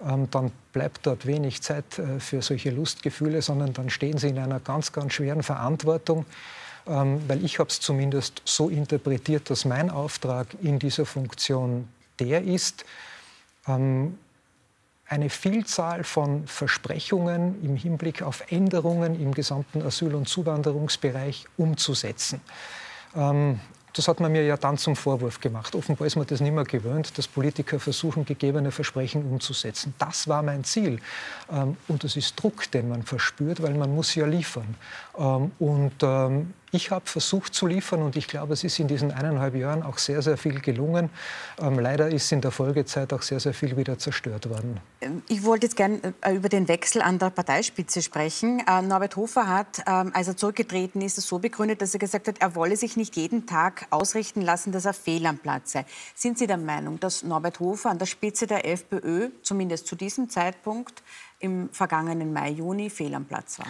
[0.03, 4.38] ähm, dann bleibt dort wenig Zeit äh, für solche Lustgefühle, sondern dann stehen Sie in
[4.38, 6.25] einer ganz, ganz schweren Verantwortung
[6.87, 12.85] weil ich habe es zumindest so interpretiert, dass mein Auftrag in dieser Funktion der ist,
[13.66, 14.18] ähm,
[15.07, 22.40] eine Vielzahl von Versprechungen im Hinblick auf Änderungen im gesamten Asyl- und Zuwanderungsbereich umzusetzen.
[23.14, 23.61] Ähm,
[23.92, 25.77] das hat man mir ja dann zum Vorwurf gemacht.
[25.77, 29.94] Offenbar ist man das nicht mehr gewöhnt, dass Politiker versuchen, gegebene Versprechen umzusetzen.
[29.99, 30.99] Das war mein Ziel.
[31.87, 34.75] Und das ist Druck, den man verspürt, weil man muss ja liefern.
[35.61, 35.92] Und
[36.75, 39.99] ich habe versucht zu liefern und ich glaube, es ist in diesen eineinhalb Jahren auch
[39.99, 41.09] sehr, sehr viel gelungen.
[41.61, 44.81] Ähm, leider ist in der Folgezeit auch sehr, sehr viel wieder zerstört worden.
[45.01, 48.61] Ähm, ich wollte jetzt gerne äh, über den Wechsel an der Parteispitze sprechen.
[48.67, 52.27] Äh, Norbert Hofer hat, ähm, als er zurückgetreten ist, es so begründet, dass er gesagt
[52.27, 55.87] hat, er wolle sich nicht jeden Tag ausrichten lassen, dass er fehl am Platz sei.
[56.17, 60.29] Sind Sie der Meinung, dass Norbert Hofer an der Spitze der FPÖ, zumindest zu diesem
[60.29, 61.05] Zeitpunkt,
[61.39, 63.69] im vergangenen Mai, Juni fehl am Platz war?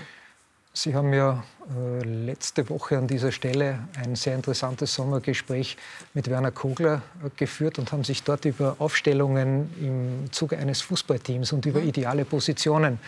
[0.76, 5.76] Sie haben ja äh, letzte Woche an dieser Stelle ein sehr interessantes Sommergespräch
[6.14, 11.52] mit Werner Kogler äh, geführt und haben sich dort über Aufstellungen im Zuge eines Fußballteams
[11.52, 11.88] und über mhm.
[11.88, 12.98] ideale Positionen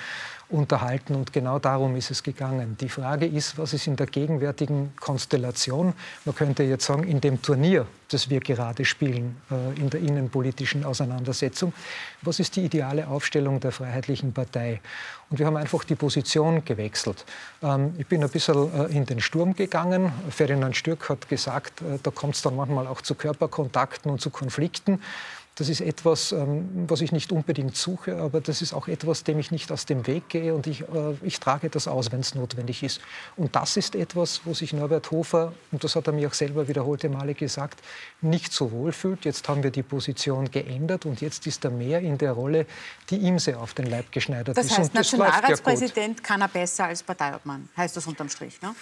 [0.49, 1.15] unterhalten.
[1.15, 2.77] Und genau darum ist es gegangen.
[2.81, 5.93] Die Frage ist, was ist in der gegenwärtigen Konstellation,
[6.25, 10.85] man könnte jetzt sagen, in dem Turnier, das wir gerade spielen, äh, in der innenpolitischen
[10.85, 11.73] Auseinandersetzung,
[12.23, 14.81] was ist die ideale Aufstellung der Freiheitlichen Partei?
[15.29, 17.25] Und wir haben einfach die Position gewechselt.
[17.63, 20.13] Ähm, ich bin ein bisschen äh, in den Sturm gegangen.
[20.31, 24.31] Ferdinand Stürk hat gesagt, äh, da kommt es dann manchmal auch zu Körperkontakten und zu
[24.31, 25.01] Konflikten.
[25.59, 29.39] Das ist etwas, ähm, was ich nicht unbedingt suche, aber das ist auch etwas, dem
[29.39, 32.35] ich nicht aus dem Weg gehe und ich, äh, ich trage das aus, wenn es
[32.35, 33.01] notwendig ist.
[33.37, 36.69] Und das ist etwas, wo sich Norbert Hofer, und das hat er mir auch selber
[36.69, 37.81] wiederholte Male gesagt,
[38.21, 39.25] nicht so wohl fühlt.
[39.25, 42.67] Jetzt haben wir die Position geändert und jetzt ist er mehr in der Rolle,
[43.09, 44.77] die ihm sehr auf den Leib geschneidert das ist.
[44.77, 48.75] Heißt, das Nationalratspräsident ja kann er besser als Parteiobmann, heißt das unterm Strich, ne?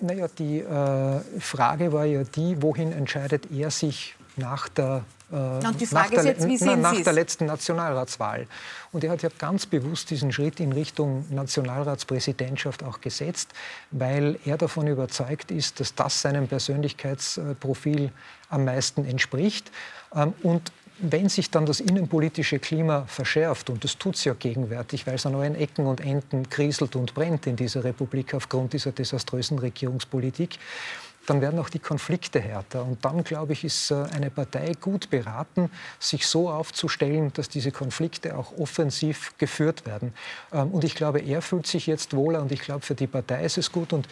[0.00, 5.86] Naja, die äh, Frage war ja die, wohin entscheidet er sich nach der und die
[5.86, 8.46] Frage ist jetzt, wie sehen nach der letzten Nationalratswahl.
[8.92, 13.50] Und er hat ja ganz bewusst diesen Schritt in Richtung Nationalratspräsidentschaft auch gesetzt,
[13.90, 18.12] weil er davon überzeugt ist, dass das seinem Persönlichkeitsprofil
[18.50, 19.70] am meisten entspricht.
[20.14, 25.06] Ähm, und wenn sich dann das innenpolitische Klima verschärft, und das tut es ja gegenwärtig,
[25.06, 28.92] weil es an allen Ecken und Enden kriselt und brennt in dieser Republik aufgrund dieser
[28.92, 30.58] desaströsen Regierungspolitik,
[31.26, 32.84] dann werden auch die Konflikte härter.
[32.84, 37.70] Und dann, glaube ich, ist äh, eine Partei gut beraten, sich so aufzustellen, dass diese
[37.70, 40.14] Konflikte auch offensiv geführt werden.
[40.52, 43.44] Ähm, und ich glaube, er fühlt sich jetzt wohler und ich glaube, für die Partei
[43.44, 43.92] ist es gut.
[43.92, 44.08] Und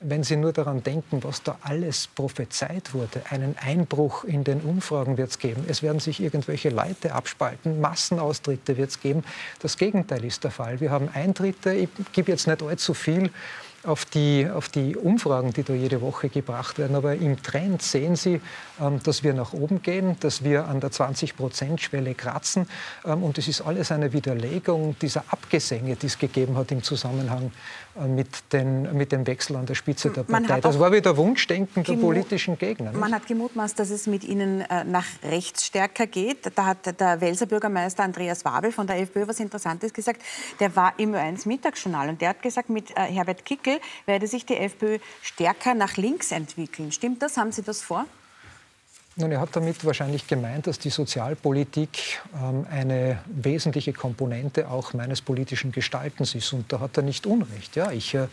[0.00, 5.16] wenn Sie nur daran denken, was da alles prophezeit wurde, einen Einbruch in den Umfragen
[5.16, 9.24] wird es geben, es werden sich irgendwelche Leute abspalten, Massenaustritte wird es geben.
[9.60, 10.80] Das Gegenteil ist der Fall.
[10.80, 13.30] Wir haben Eintritte, ich gebe jetzt nicht allzu viel
[13.86, 16.96] auf die, auf die Umfragen, die da jede Woche gebracht werden.
[16.96, 18.40] Aber im Trend sehen Sie,
[18.80, 22.66] ähm, dass wir nach oben gehen, dass wir an der 20-Prozent-Schwelle kratzen.
[23.04, 27.52] Ähm, und es ist alles eine Widerlegung dieser Abgesänge, die es gegeben hat im Zusammenhang
[27.96, 30.60] äh, mit, den, mit dem Wechsel an der Spitze der Partei.
[30.60, 32.90] Das war wieder Wunschdenken der politischen Gegner.
[32.90, 33.00] Nicht?
[33.00, 36.50] Man hat gemutmaßt, dass es mit Ihnen äh, nach rechts stärker geht.
[36.54, 40.22] Da hat der Welser Bürgermeister Andreas Wabel von der FPÖ was Interessantes gesagt.
[40.58, 43.73] Der war im Ö1 Mittagsjournal und der hat gesagt, mit äh, Herbert Kickel
[44.06, 46.92] werde sich die FPÖ stärker nach links entwickeln.
[46.92, 47.36] Stimmt das?
[47.36, 48.06] Haben Sie das vor?
[49.16, 55.22] Nun, er hat damit wahrscheinlich gemeint, dass die Sozialpolitik ähm, eine wesentliche Komponente auch meines
[55.22, 56.52] politischen Gestaltens ist.
[56.52, 57.76] Und da hat er nicht Unrecht.
[57.76, 58.26] Ja, ich äh,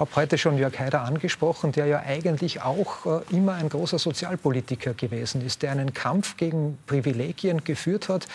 [0.00, 4.94] habe heute schon Jörg Haider angesprochen, der ja eigentlich auch äh, immer ein großer Sozialpolitiker
[4.94, 8.26] gewesen ist, der einen Kampf gegen Privilegien geführt hat,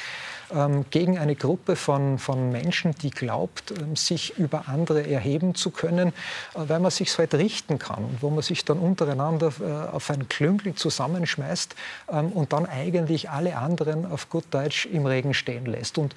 [0.53, 5.71] ähm, gegen eine Gruppe von, von Menschen, die glaubt, ähm, sich über andere erheben zu
[5.71, 6.13] können, äh,
[6.53, 10.29] weil man sich halt richten kann und wo man sich dann untereinander äh, auf ein
[10.29, 11.75] Klüngel zusammenschmeißt
[12.11, 15.97] ähm, und dann eigentlich alle anderen auf gut Deutsch im Regen stehen lässt.
[15.97, 16.13] Und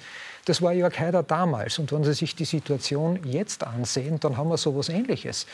[0.49, 1.77] das war Jörg Haider damals.
[1.77, 5.45] Und wenn Sie sich die Situation jetzt ansehen, dann haben wir so etwas Ähnliches.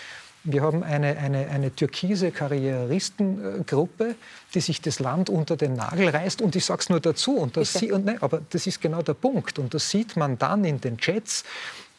[0.46, 4.16] Wir haben eine, eine, eine türkise Karrieristengruppe,
[4.54, 6.42] die sich das Land unter den Nagel reißt.
[6.42, 9.02] Und ich sage es nur dazu, und das, sie, und, ne, aber das ist genau
[9.02, 9.60] der Punkt.
[9.60, 11.44] Und das sieht man dann in den Chats.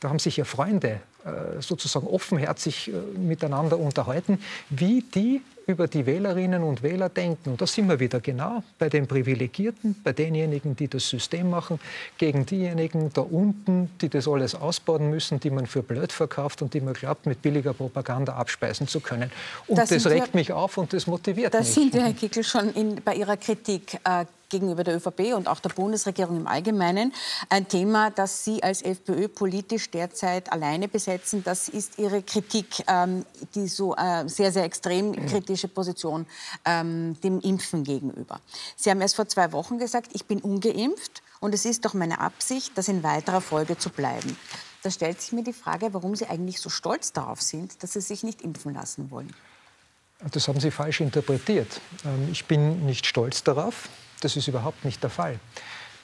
[0.01, 6.07] Da haben sich ja Freunde äh, sozusagen offenherzig äh, miteinander unterhalten, wie die über die
[6.07, 7.51] Wählerinnen und Wähler denken.
[7.51, 11.81] Und da sind wir wieder genau bei den Privilegierten, bei denjenigen, die das System machen,
[12.19, 16.73] gegen diejenigen da unten, die das alles ausbauen müssen, die man für blöd verkauft und
[16.75, 19.33] die man glaubt, mit billiger Propaganda abspeisen zu können.
[19.67, 21.69] Und das, das regt wir, mich auf und das motiviert da mich.
[21.69, 25.49] Da sind wir, Herr Kickel, schon in, bei Ihrer Kritik äh, gegenüber der ÖVP und
[25.49, 27.13] auch der Bundesregierung im Allgemeinen.
[27.49, 33.25] Ein Thema, das Sie als FPÖ politisch derzeit alleine besetzen, das ist Ihre Kritik, ähm,
[33.55, 36.27] die so äh, sehr, sehr extrem kritische Position
[36.65, 38.41] ähm, dem Impfen gegenüber.
[38.77, 42.21] Sie haben erst vor zwei Wochen gesagt, ich bin ungeimpft und es ist doch meine
[42.21, 44.37] Absicht, das in weiterer Folge zu bleiben.
[44.83, 48.01] Da stellt sich mir die Frage, warum Sie eigentlich so stolz darauf sind, dass Sie
[48.01, 49.35] sich nicht impfen lassen wollen.
[50.33, 51.81] Das haben Sie falsch interpretiert.
[52.05, 53.89] Ähm, ich bin nicht stolz darauf.
[54.27, 55.39] Das ist überhaupt nicht der Fall.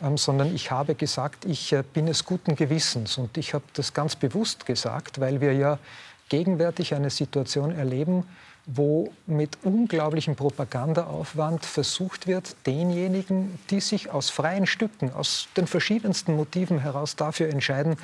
[0.00, 3.18] Ähm, sondern ich habe gesagt, ich äh, bin es guten Gewissens.
[3.18, 5.80] Und ich habe das ganz bewusst gesagt, weil wir ja
[6.28, 8.22] gegenwärtig eine Situation erleben,
[8.64, 16.36] wo mit unglaublichem Propagandaaufwand versucht wird, denjenigen, die sich aus freien Stücken, aus den verschiedensten
[16.36, 17.96] Motiven heraus dafür entscheiden,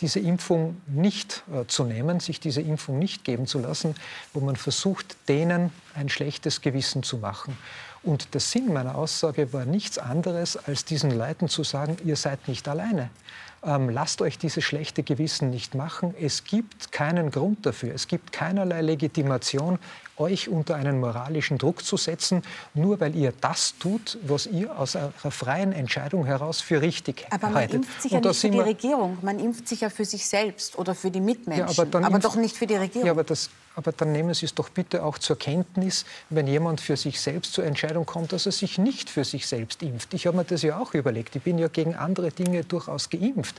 [0.00, 3.94] diese Impfung nicht äh, zu nehmen, sich diese Impfung nicht geben zu lassen,
[4.32, 7.58] wo man versucht, denen ein schlechtes Gewissen zu machen.
[8.06, 12.46] Und der Sinn meiner Aussage war nichts anderes, als diesen Leuten zu sagen, ihr seid
[12.46, 13.10] nicht alleine.
[13.64, 16.14] Ähm, lasst euch dieses schlechte Gewissen nicht machen.
[16.20, 17.92] Es gibt keinen Grund dafür.
[17.92, 19.80] Es gibt keinerlei Legitimation,
[20.18, 22.42] euch unter einen moralischen Druck zu setzen,
[22.74, 27.54] nur weil ihr das tut, was ihr aus eurer freien Entscheidung heraus für richtig aber
[27.54, 27.54] haltet.
[27.54, 30.28] Aber man impft sich ja nicht für die Regierung, man impft sich ja für sich
[30.28, 33.06] selbst oder für die Mitmenschen, ja, aber, aber doch nicht für die Regierung.
[33.06, 36.80] Ja, aber das aber dann nehmen Sie es doch bitte auch zur Kenntnis, wenn jemand
[36.80, 40.14] für sich selbst zur Entscheidung kommt, dass er sich nicht für sich selbst impft.
[40.14, 41.36] Ich habe mir das ja auch überlegt.
[41.36, 43.54] Ich bin ja gegen andere Dinge durchaus geimpft.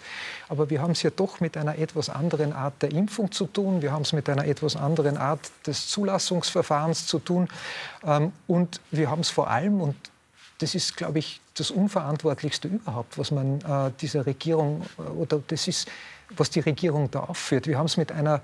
[0.50, 3.84] Aber wir haben es ja doch mit einer etwas anderen Art der Impfung zu tun.
[3.84, 7.48] Wir haben es mit einer etwas anderen Art des Zulassungsverfahrens zu tun.
[8.04, 9.96] Ähm, und wir haben es vor allem, und
[10.58, 15.68] das ist, glaube ich, das Unverantwortlichste überhaupt, was man äh, dieser Regierung, äh, oder das
[15.68, 15.88] ist,
[16.36, 17.68] was die Regierung da aufführt.
[17.68, 18.42] Wir haben es mit einer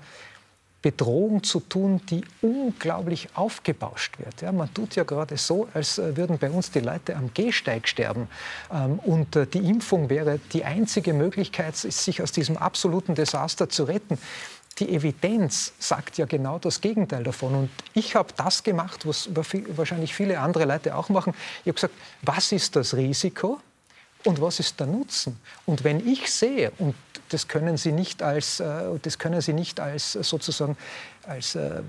[0.84, 4.42] Bedrohung zu tun, die unglaublich aufgebauscht wird.
[4.42, 7.88] Ja, man tut ja gerade so, als äh, würden bei uns die Leute am Gehsteig
[7.88, 8.28] sterben.
[8.70, 13.84] Ähm, und äh, die Impfung wäre die einzige Möglichkeit, sich aus diesem absoluten Desaster zu
[13.84, 14.18] retten.
[14.78, 17.54] die Evidenz sagt ja genau das Gegenteil davon.
[17.54, 21.32] Und ich habe das gemacht, was wahrscheinlich viele andere Leute auch machen.
[21.62, 23.58] Ich habe gesagt, was ist das Risiko
[24.24, 25.40] und was ist der Nutzen?
[25.64, 26.94] Und wenn ich sehe, und
[27.30, 30.76] das können Sie nicht als, äh, das können Sie nicht als sozusagen
[31.26, 31.82] als äh,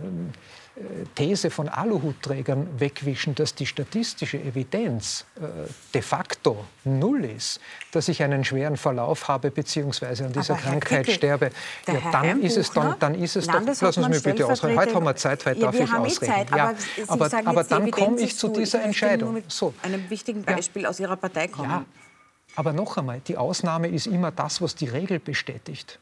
[1.15, 8.21] These von Aluhutträgern wegwischen, dass die statistische Evidenz äh, de facto null ist, dass ich
[8.21, 10.26] einen schweren Verlauf habe bzw.
[10.26, 11.52] an dieser Krankheit Kickel, sterbe,
[11.88, 14.78] ja, dann ist es dann, dann ist es doch, lassen Sie mich bitte ausreden.
[14.78, 16.34] Heute haben wir Zeit, heute ja, darf ich eh ausreden.
[16.34, 16.74] Zeit, ja,
[17.08, 19.41] aber, aber, aber dann komme ich zu dieser Entscheidung.
[19.48, 19.74] So.
[19.82, 21.86] einem wichtigen Beispiel aus Ihrer Partei kommen.
[22.56, 26.00] Aber noch einmal, die Ausnahme ist immer das, was die Regel bestätigt.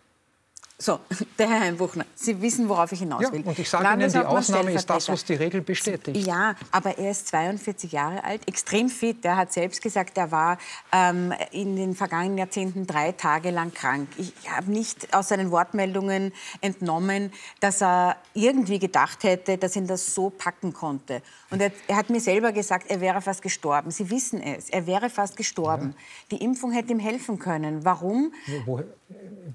[0.78, 1.00] So,
[1.40, 3.42] der Herr Heimbuchner, Sie wissen, worauf ich hinaus will.
[3.42, 6.26] Ja, und ich sage Ihnen, die Ausnahme ist das, was die Regel bestätigt.
[6.26, 9.24] Ja, aber er ist 42 Jahre alt, extrem fit.
[9.24, 10.58] Er hat selbst gesagt, er war
[10.92, 14.08] ähm, in den vergangenen Jahrzehnten drei Tage lang krank.
[14.18, 20.14] Ich habe nicht aus seinen Wortmeldungen entnommen, dass er irgendwie gedacht hätte, dass ihn das
[20.14, 21.22] so packen konnte.
[21.50, 23.92] Und er, er hat mir selber gesagt, er wäre fast gestorben.
[23.92, 25.94] Sie wissen es, er wäre fast gestorben.
[25.96, 26.38] Ja.
[26.38, 27.86] Die Impfung hätte ihm helfen können.
[27.86, 28.34] Warum?
[28.66, 28.84] Wo, wo,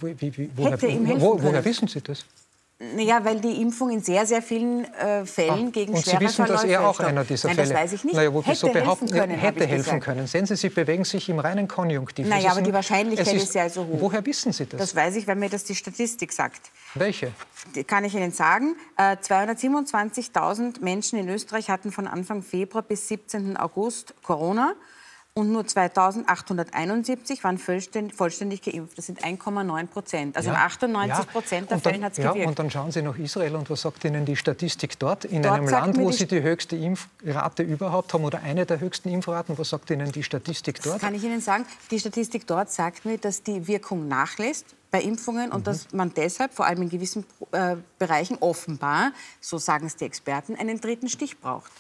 [0.01, 2.25] wie, wie, woher, hätte ihm helfen wo, woher wissen Sie das?
[2.81, 6.25] Naja, weil die Impfung in sehr, sehr vielen äh, Fällen ah, gegen und schwere Sie
[6.27, 7.69] wissen, dass er auch einer dieser Nein, Fälle...
[7.71, 8.15] das weiß ich nicht.
[8.15, 10.27] Naja, wo hätte so behaupten, helfen können, Hätte helfen können.
[10.29, 12.29] Sehen Sie, Sie bewegen sich im reinen Konjunktiv.
[12.29, 14.01] Naja, aber die Wahrscheinlichkeit ist, ist, ja so hoch.
[14.01, 14.79] Woher wissen Sie das?
[14.79, 16.71] Das weiß ich, weil mir das die Statistik sagt.
[16.95, 17.33] Welche?
[17.75, 18.77] Die kann ich Ihnen sagen.
[18.97, 23.57] Äh, 227.000 Menschen in Österreich hatten von Anfang Februar bis 17.
[23.57, 24.75] August Corona
[25.39, 28.99] und nur 2.871 waren vollständig, vollständig, geimpft.
[28.99, 30.37] Das sind 1,9 Prozent.
[30.37, 32.49] Also ja, 98 Prozent der Fälle hat es ja, gewirkt.
[32.49, 35.25] Und dann schauen Sie nach Israel und was sagt Ihnen die Statistik dort?
[35.25, 39.11] In dort einem Land, wo Sie die höchste Impfrate überhaupt haben oder eine der höchsten
[39.11, 40.97] Impfraten, was sagt Ihnen die Statistik dort?
[40.97, 41.65] Das kann ich Ihnen sagen.
[41.93, 45.65] Die Statistik dort sagt mir, dass die Wirkung nachlässt bei Impfungen und mhm.
[45.65, 50.57] dass man deshalb, vor allem in gewissen äh, Bereichen offenbar, so sagen es die Experten,
[50.57, 51.71] einen dritten Stich braucht.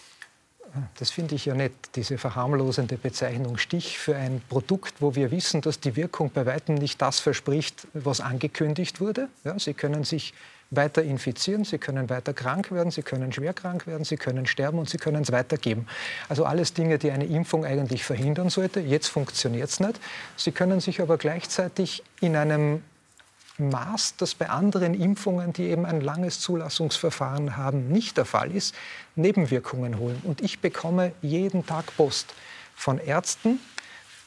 [0.98, 5.60] Das finde ich ja nett, diese verharmlosende Bezeichnung Stich für ein Produkt, wo wir wissen,
[5.60, 9.28] dass die Wirkung bei weitem nicht das verspricht, was angekündigt wurde.
[9.44, 10.34] Ja, Sie können sich
[10.70, 14.78] weiter infizieren, Sie können weiter krank werden, Sie können schwer krank werden, Sie können sterben
[14.78, 15.86] und Sie können es weitergeben.
[16.28, 18.80] Also alles Dinge, die eine Impfung eigentlich verhindern sollte.
[18.80, 19.98] Jetzt funktioniert es nicht.
[20.36, 22.82] Sie können sich aber gleichzeitig in einem
[23.58, 28.74] Maß, das bei anderen Impfungen, die eben ein langes Zulassungsverfahren haben, nicht der Fall ist,
[29.16, 30.20] Nebenwirkungen holen.
[30.24, 32.34] Und ich bekomme jeden Tag Post
[32.74, 33.60] von Ärzten,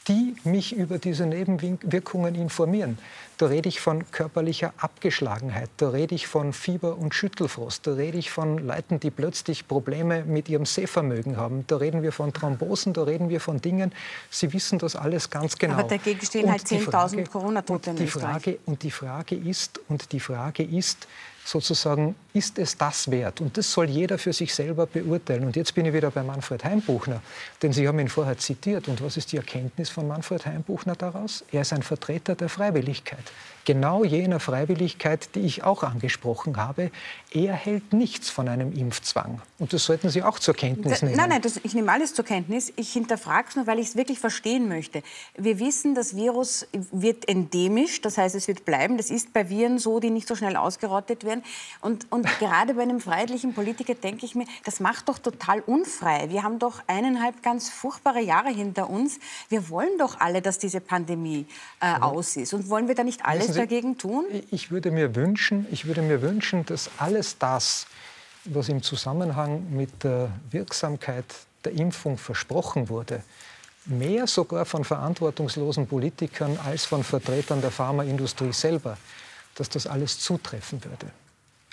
[0.08, 2.98] die mich über diese Nebenwirkungen informieren.
[3.38, 8.18] Da rede ich von körperlicher Abgeschlagenheit, da rede ich von Fieber und Schüttelfrost, da rede
[8.18, 12.92] ich von Leuten, die plötzlich Probleme mit ihrem Sehvermögen haben, da reden wir von Thrombosen,
[12.92, 13.92] da reden wir von Dingen,
[14.30, 15.74] Sie wissen das alles ganz genau.
[15.74, 20.20] Aber dagegen stehen und halt 10.000 Corona-Tote in Frage, Und die Frage ist, und die
[20.20, 21.06] Frage ist,
[21.44, 23.40] sozusagen, ist es das wert?
[23.40, 25.44] Und das soll jeder für sich selber beurteilen.
[25.44, 27.20] Und jetzt bin ich wieder bei Manfred Heimbuchner,
[27.62, 28.88] denn Sie haben ihn vorher zitiert.
[28.88, 31.44] Und was ist die Erkenntnis von Manfred Heimbuchner daraus?
[31.52, 33.24] Er ist ein Vertreter der Freiwilligkeit
[33.64, 36.90] genau jener Freiwilligkeit, die ich auch angesprochen habe.
[37.30, 39.40] Er hält nichts von einem Impfzwang.
[39.58, 41.16] Und das sollten Sie auch zur Kenntnis nehmen.
[41.16, 42.72] Nein, nein, das, ich nehme alles zur Kenntnis.
[42.76, 45.02] Ich hinterfrage es nur, weil ich es wirklich verstehen möchte.
[45.36, 48.96] Wir wissen, das Virus wird endemisch, das heißt, es wird bleiben.
[48.96, 51.42] Das ist bei Viren so, die nicht so schnell ausgerottet werden.
[51.80, 56.28] Und, und gerade bei einem freiheitlichen Politiker denke ich mir, das macht doch total unfrei.
[56.28, 59.18] Wir haben doch eineinhalb ganz furchtbare Jahre hinter uns.
[59.48, 61.46] Wir wollen doch alle, dass diese Pandemie
[61.80, 62.52] äh, aus ist.
[62.52, 64.24] Und wollen wir da nicht alles Sie, dagegen tun?
[64.50, 67.86] Ich würde mir wünschen, ich würde mir wünschen, dass alles das,
[68.44, 71.24] was im Zusammenhang mit der Wirksamkeit
[71.64, 73.22] der Impfung versprochen wurde,
[73.84, 78.96] mehr sogar von verantwortungslosen Politikern als von Vertretern der Pharmaindustrie selber,
[79.54, 81.06] dass das alles zutreffen würde.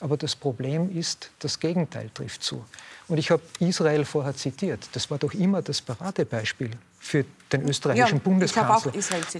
[0.02, 2.63] Aber das Problem ist, das Gegenteil trifft zu.
[3.08, 4.88] Und ich habe Israel vorher zitiert.
[4.94, 8.94] Das war doch immer das Paradebeispiel für den österreichischen ja, Bundeskanzler.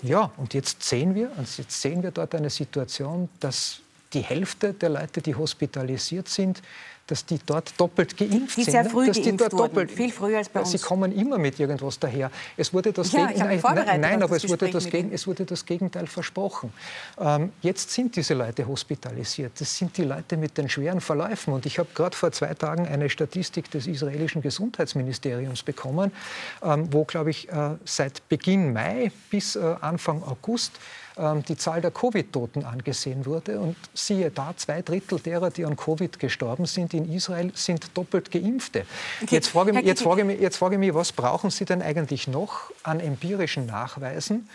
[0.04, 3.82] Ja, und jetzt sehen wir, und jetzt sehen wir dort eine Situation, dass
[4.14, 6.62] die Hälfte der Leute, die hospitalisiert sind,
[7.10, 8.72] dass die dort doppelt geimpft die sind.
[8.72, 10.72] Sehr früh dass die dort doppelt, viel früher als bei uns.
[10.72, 12.32] Sie kommen immer mit irgendwas daher.
[12.56, 15.66] Es wurde das ja, Gegen nein, nein aber es wurde das, Gegen, es wurde das,
[15.66, 16.72] Gegenteil versprochen.
[17.20, 19.60] Ähm, jetzt sind diese Leute hospitalisiert.
[19.60, 21.54] Das sind die Leute mit den schweren Verläufen.
[21.54, 26.12] Und ich habe gerade vor zwei Tagen eine Statistik des israelischen Gesundheitsministeriums bekommen,
[26.64, 30.74] ähm, wo, glaube ich, äh, seit Beginn Mai bis äh, Anfang August
[31.20, 33.60] ähm, die Zahl der Covid-Toten angesehen wurde.
[33.60, 38.32] Und siehe da, zwei Drittel derer, die an Covid gestorben sind in Israel, sind doppelt
[38.32, 38.86] Geimpfte.
[39.22, 39.36] Okay.
[39.36, 43.00] Jetzt, frage jetzt, frage jetzt frage ich mich, was brauchen Sie denn eigentlich noch an
[43.00, 44.50] empirischen Nachweisen,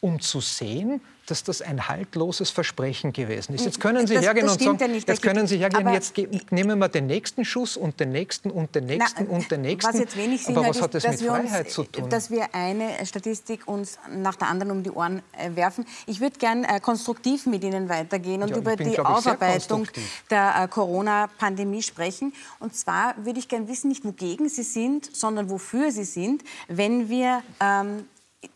[0.00, 3.64] um zu sehen, dass das ein haltloses Versprechen gewesen ist.
[3.66, 5.08] Jetzt können Sie Das- hergehen das und sagen, ja nicht.
[5.08, 6.16] jetzt können Sie hergehen, jetzt
[6.50, 9.92] nehmen wir den nächsten Schuss und den nächsten und den nächsten Na, und den nächsten.
[9.92, 12.08] Was jetzt wenig Sinn Aber was hat das mit Freiheit uns, zu tun?
[12.08, 15.84] Dass wir eine Statistik uns nach der anderen um die Ohren äh, werfen.
[16.06, 19.86] Ich würde gern äh, konstruktiv mit Ihnen weitergehen und Ja, über bin, die Aufarbeitung
[20.30, 22.32] der äh, Corona-Pandemie sprechen.
[22.58, 27.10] Und zwar würde ich gern wissen, nicht wogegen Sie sind, sondern wofür Sie sind, wenn
[27.10, 28.06] wir ähm,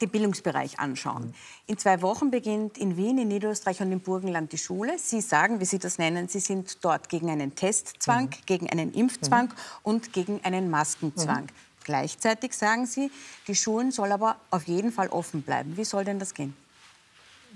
[0.00, 1.34] den Bildungsbereich anschauen.
[1.66, 4.96] In zwei Wochen beginnt in Wien, in Niederösterreich und im Burgenland die Schule.
[4.98, 9.52] Sie sagen, wie Sie das nennen, Sie sind dort gegen einen Testzwang, gegen einen Impfzwang
[9.82, 11.48] und gegen einen Maskenzwang.
[11.84, 13.10] Gleichzeitig sagen Sie,
[13.48, 15.76] die Schulen sollen aber auf jeden Fall offen bleiben.
[15.76, 16.54] Wie soll denn das gehen?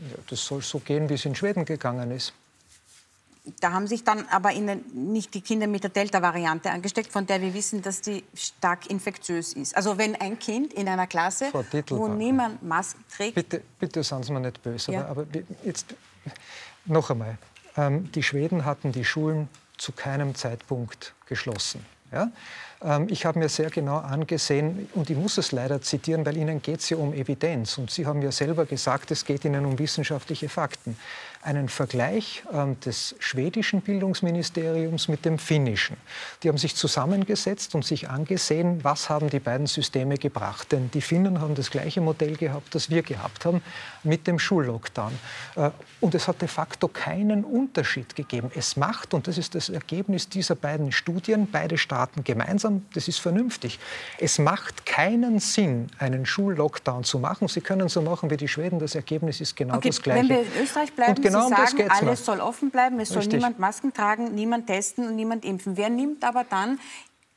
[0.01, 2.33] Ja, das soll so gehen, wie es in Schweden gegangen ist.
[3.61, 7.41] Da haben sich dann aber Ihnen nicht die Kinder mit der Delta-Variante angesteckt, von der
[7.41, 9.77] wir wissen, dass die stark infektiös ist.
[9.77, 11.47] Also wenn ein Kind in einer Klasse,
[11.89, 15.07] wo niemand Masken trägt, Bitte, bitte seien Sie mir nicht böse, Ja.
[15.07, 15.27] aber, aber
[15.65, 15.95] jetzt
[16.85, 17.39] noch einmal.
[17.77, 21.85] Ähm, die Schweden hatten die Schulen zu keinem Zeitpunkt geschlossen.
[22.13, 22.31] Ja?
[22.83, 26.63] Ähm, ich habe mir sehr genau angesehen, und ich muss es leider zitieren, weil Ihnen
[26.63, 27.79] geht es ja um Evidenz.
[27.79, 30.97] Und Sie haben ja selber gesagt, es geht Ihnen um wissenschaftliche Fakten.
[31.43, 35.97] Einen Vergleich ähm, des schwedischen Bildungsministeriums mit dem finnischen.
[36.43, 40.73] Die haben sich zusammengesetzt und sich angesehen, was haben die beiden Systeme gebracht.
[40.73, 43.63] Denn die Finnen haben das gleiche Modell gehabt, das wir gehabt haben,
[44.03, 45.13] mit dem Schullockdown.
[45.57, 45.71] Äh,
[46.01, 48.51] Und es hat de facto keinen Unterschied gegeben.
[48.55, 53.19] Es macht, und das ist das Ergebnis dieser beiden Studien, beide Staaten gemeinsam, das ist
[53.19, 53.79] vernünftig.
[54.19, 57.49] Es macht keinen Sinn, einen Schullockdown zu machen.
[57.49, 60.21] Sie können so machen wie die Schweden, das Ergebnis ist genau Okay, das Gleiche.
[60.21, 63.09] wenn wir in Österreich bleiben, Und genau Sie um sagen, alles soll offen bleiben, es
[63.09, 63.35] soll Richtig.
[63.35, 65.77] niemand Masken tragen, niemand testen und niemand impfen.
[65.77, 66.79] Wer nimmt aber dann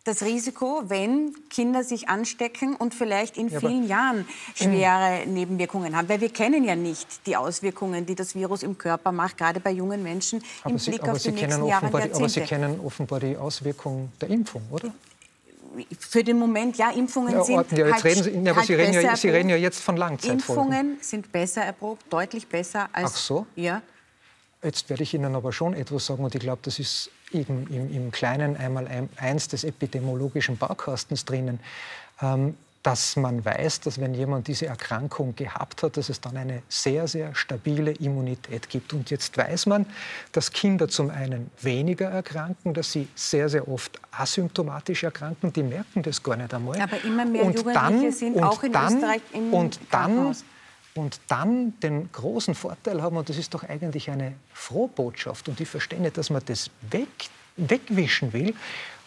[0.06, 6.08] das Risiko, wenn Kinder sich anstecken und vielleicht in Ja, vielen Jahren schwere Nebenwirkungen haben?
[6.10, 9.72] Weil wir kennen ja nicht die Auswirkungen, die das Virus im Körper macht, gerade bei
[9.72, 12.80] jungen Menschen im Aber Sie, Blick auf Sie die nächsten Jahre die- aber Sie kennen
[12.80, 14.92] offenbar die Auswirkungen der Impfung, oder?
[16.00, 18.68] Für den Moment, ja, Impfungen Ja, sind ja, jetzt halt, reden Sie, ja, aber halt
[18.68, 20.64] Sie, reden ja, Sie reden ja jetzt von Langzeitfolgen.
[20.74, 23.12] Impfungen sind besser erprobt, deutlich besser als...
[23.14, 23.48] Ach so?
[23.56, 23.82] Ja.
[24.62, 27.96] Jetzt werde ich Ihnen aber schon etwas sagen und ich glaube, das ist eben im,
[27.96, 31.60] im Kleinen einmal ein, eins des epidemiologischen Baukastens drinnen,
[32.22, 32.58] ähm,
[32.90, 37.08] dass man weiß, dass wenn jemand diese Erkrankung gehabt hat, dass es dann eine sehr,
[37.08, 38.94] sehr stabile Immunität gibt.
[38.94, 39.86] Und jetzt weiß man,
[40.32, 46.02] dass Kinder zum einen weniger erkranken, dass sie sehr, sehr oft asymptomatisch erkranken, die merken
[46.02, 46.82] das gar nicht einmal.
[46.82, 50.36] Aber immer mehr und Jugendliche dann, sind und auch in dann, Österreich im und dann
[50.96, 55.70] und dann den großen Vorteil haben, und das ist doch eigentlich eine Frohbotschaft, und ich
[55.70, 57.08] verstehe nicht, dass man das weg,
[57.68, 58.54] wegwischen will,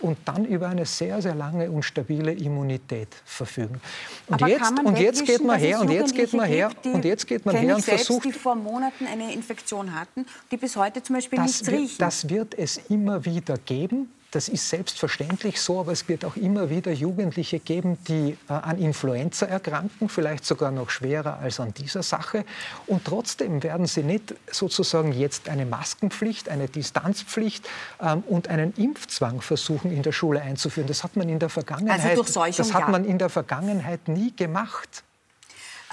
[0.03, 3.81] und dann über eine sehr, sehr lange und stabile Immunität verfügen.
[4.27, 7.05] Und jetzt, und jetzt geht man dass her, und jetzt geht man her, gibt, und
[7.05, 10.77] jetzt geht man her und selbst, versucht, die vor Monaten eine Infektion hatten, die bis
[10.77, 11.97] heute zum Beispiel nichts wird, riechen.
[11.99, 14.13] das wird es immer wieder geben.
[14.33, 18.79] Das ist selbstverständlich so, aber es wird auch immer wieder Jugendliche geben, die äh, an
[18.79, 22.47] Influenza erkranken, vielleicht sogar noch schwerer als an dieser Sache.
[22.87, 27.69] Und trotzdem werden sie nicht sozusagen jetzt eine Maskenpflicht, eine Distanzpflicht
[28.01, 30.89] ähm, und einen Impfzwang versuchen in der Schule einzuführen.
[30.89, 32.23] Das hat man in der Vergangenheit, Also
[32.57, 35.05] das hat man in der Vergangenheit nie gemacht.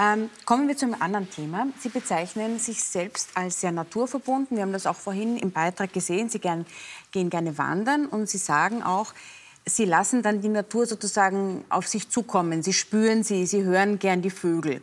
[0.02, 1.68] Ähm, kommen wir zu einem anderen Thema.
[1.78, 4.56] Sie bezeichnen sich selbst als sehr naturverbunden.
[4.56, 6.30] Wir haben das auch vorhin im Beitrag gesehen.
[6.30, 6.66] Sie gern,
[7.12, 9.14] gehen gerne wandern und Sie sagen auch,
[9.66, 12.64] Sie lassen dann die Natur sozusagen auf sich zukommen.
[12.64, 14.82] Sie spüren sie, Sie hören gern die Vögel.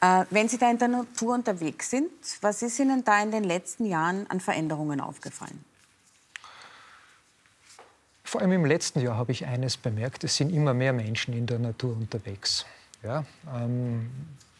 [0.00, 2.10] Äh, wenn Sie da in der Natur unterwegs sind,
[2.40, 5.64] was ist Ihnen da in den letzten Jahren an Veränderungen aufgefallen?
[8.24, 11.46] Vor allem im letzten Jahr habe ich eines bemerkt, es sind immer mehr Menschen in
[11.46, 12.66] der Natur unterwegs.
[13.02, 14.10] Ja, ähm,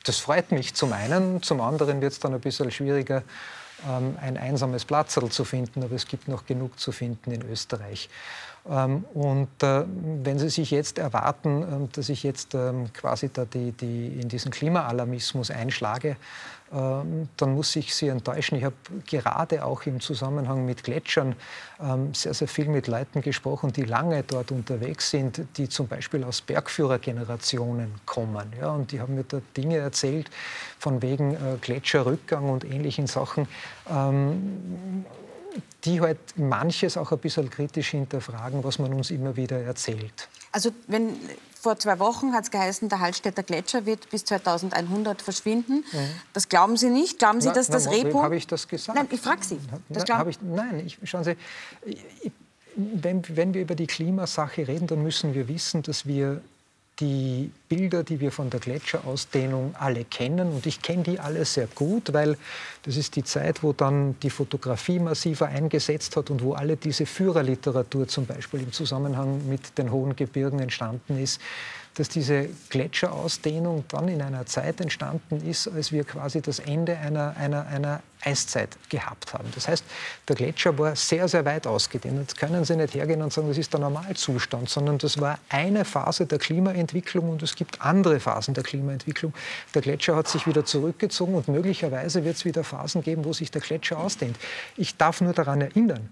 [0.04, 3.24] das freut mich zum einen, zum anderen wird es dann ein bisschen schwieriger,
[4.20, 8.08] ein einsames Platzerl zu finden, aber es gibt noch genug zu finden in Österreich.
[8.68, 9.84] Ähm, und äh,
[10.22, 14.28] wenn Sie sich jetzt erwarten, ähm, dass ich jetzt ähm, quasi da die, die in
[14.28, 16.16] diesen Klimaalarmismus einschlage,
[16.72, 18.56] ähm, dann muss ich Sie enttäuschen.
[18.56, 18.74] Ich habe
[19.06, 21.36] gerade auch im Zusammenhang mit Gletschern
[21.78, 26.24] ähm, sehr, sehr viel mit Leuten gesprochen, die lange dort unterwegs sind, die zum Beispiel
[26.24, 28.52] aus Bergführergenerationen kommen.
[28.58, 30.30] Ja, und die haben mir da Dinge erzählt
[30.78, 33.46] von wegen äh, Gletscherrückgang und ähnlichen Sachen.
[33.88, 35.04] Ähm,
[35.84, 40.28] die halt manches auch ein bisschen kritisch hinterfragen, was man uns immer wieder erzählt.
[40.50, 41.16] Also wenn
[41.60, 45.84] vor zwei Wochen hat es geheißen, der Hallstätter Gletscher wird bis 2100 verschwinden.
[46.32, 47.18] Das glauben Sie nicht?
[47.18, 48.22] Glauben Sie, Na, dass das na, Repo...
[48.22, 48.98] Habe ich das gesagt?
[48.98, 49.58] Nein, ich frage Sie.
[49.88, 51.36] Das Na, ich, nein, ich, schauen Sie,
[51.86, 52.32] ich,
[52.76, 56.42] wenn, wenn wir über die Klimasache reden, dann müssen wir wissen, dass wir
[57.00, 60.52] die Bilder, die wir von der Gletscherausdehnung alle kennen.
[60.52, 62.36] Und ich kenne die alle sehr gut, weil
[62.82, 67.06] das ist die Zeit, wo dann die Fotografie massiver eingesetzt hat und wo alle diese
[67.06, 71.40] Führerliteratur zum Beispiel im Zusammenhang mit den hohen Gebirgen entstanden ist
[71.94, 77.36] dass diese Gletscherausdehnung dann in einer Zeit entstanden ist, als wir quasi das Ende einer,
[77.36, 79.48] einer, einer Eiszeit gehabt haben.
[79.54, 79.84] Das heißt,
[80.28, 82.18] der Gletscher war sehr, sehr weit ausgedehnt.
[82.18, 85.84] Jetzt können Sie nicht hergehen und sagen, das ist der Normalzustand, sondern das war eine
[85.84, 89.32] Phase der Klimaentwicklung und es gibt andere Phasen der Klimaentwicklung.
[89.74, 93.50] Der Gletscher hat sich wieder zurückgezogen und möglicherweise wird es wieder Phasen geben, wo sich
[93.50, 94.36] der Gletscher ausdehnt.
[94.76, 96.08] Ich darf nur daran erinnern,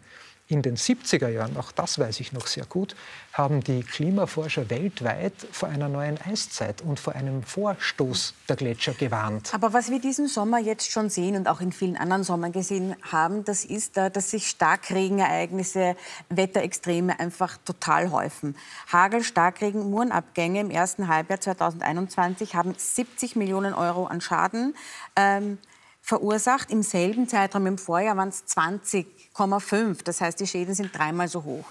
[0.52, 2.94] in den 70er Jahren, auch das weiß ich noch sehr gut,
[3.32, 9.54] haben die Klimaforscher weltweit vor einer neuen Eiszeit und vor einem Vorstoß der Gletscher gewarnt.
[9.54, 12.94] Aber was wir diesen Sommer jetzt schon sehen und auch in vielen anderen Sommern gesehen
[13.10, 15.96] haben, das ist, dass sich Starkregenereignisse,
[16.28, 18.54] Wetterextreme einfach total häufen.
[18.92, 24.74] Hagel, Starkregen, Murenabgänge im ersten Halbjahr 2021 haben 70 Millionen Euro an Schaden.
[25.16, 25.56] Ähm,
[26.02, 26.70] verursacht.
[26.70, 30.04] Im selben Zeitraum im Vorjahr waren es 20,5.
[30.04, 31.64] Das heißt, die Schäden sind dreimal so hoch.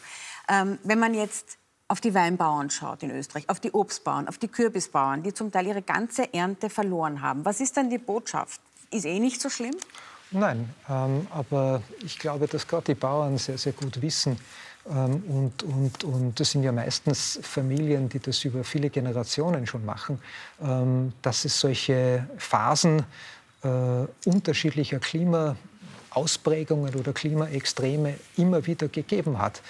[0.50, 1.58] Ähm, wenn man jetzt
[1.88, 5.68] auf die Weinbauern schaut in Österreich, auf die Obstbauern, auf die Kürbisbauern, die zum Teil
[5.68, 8.62] ihre ganze Ernte verloren haben, was ist dann die Botschaft?
[8.90, 9.76] Ist eh nicht so schlimm?
[10.32, 14.40] Nein, ähm, aber ich glaube, dass gerade die Bauern sehr, sehr gut wissen,
[14.90, 19.86] ähm, und, und, und das sind ja meistens Familien, die das über viele Generationen schon
[19.86, 20.20] machen,
[20.62, 23.04] ähm, dass es solche Phasen
[23.64, 29.62] äh, unterschiedlicher Klimaausprägungen oder Klimaextreme immer wieder gegeben hat.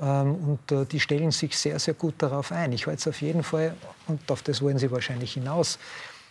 [0.00, 2.72] Ähm, und äh, die stellen sich sehr, sehr gut darauf ein.
[2.72, 3.74] Ich halte es auf jeden Fall,
[4.08, 5.78] und auf das wollen Sie wahrscheinlich hinaus,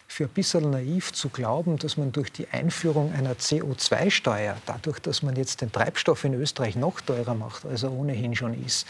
[0.07, 5.23] für ein bisschen naiv zu glauben, dass man durch die Einführung einer CO2-Steuer, dadurch, dass
[5.23, 8.85] man jetzt den Treibstoff in Österreich noch teurer macht, als er ohnehin schon ist,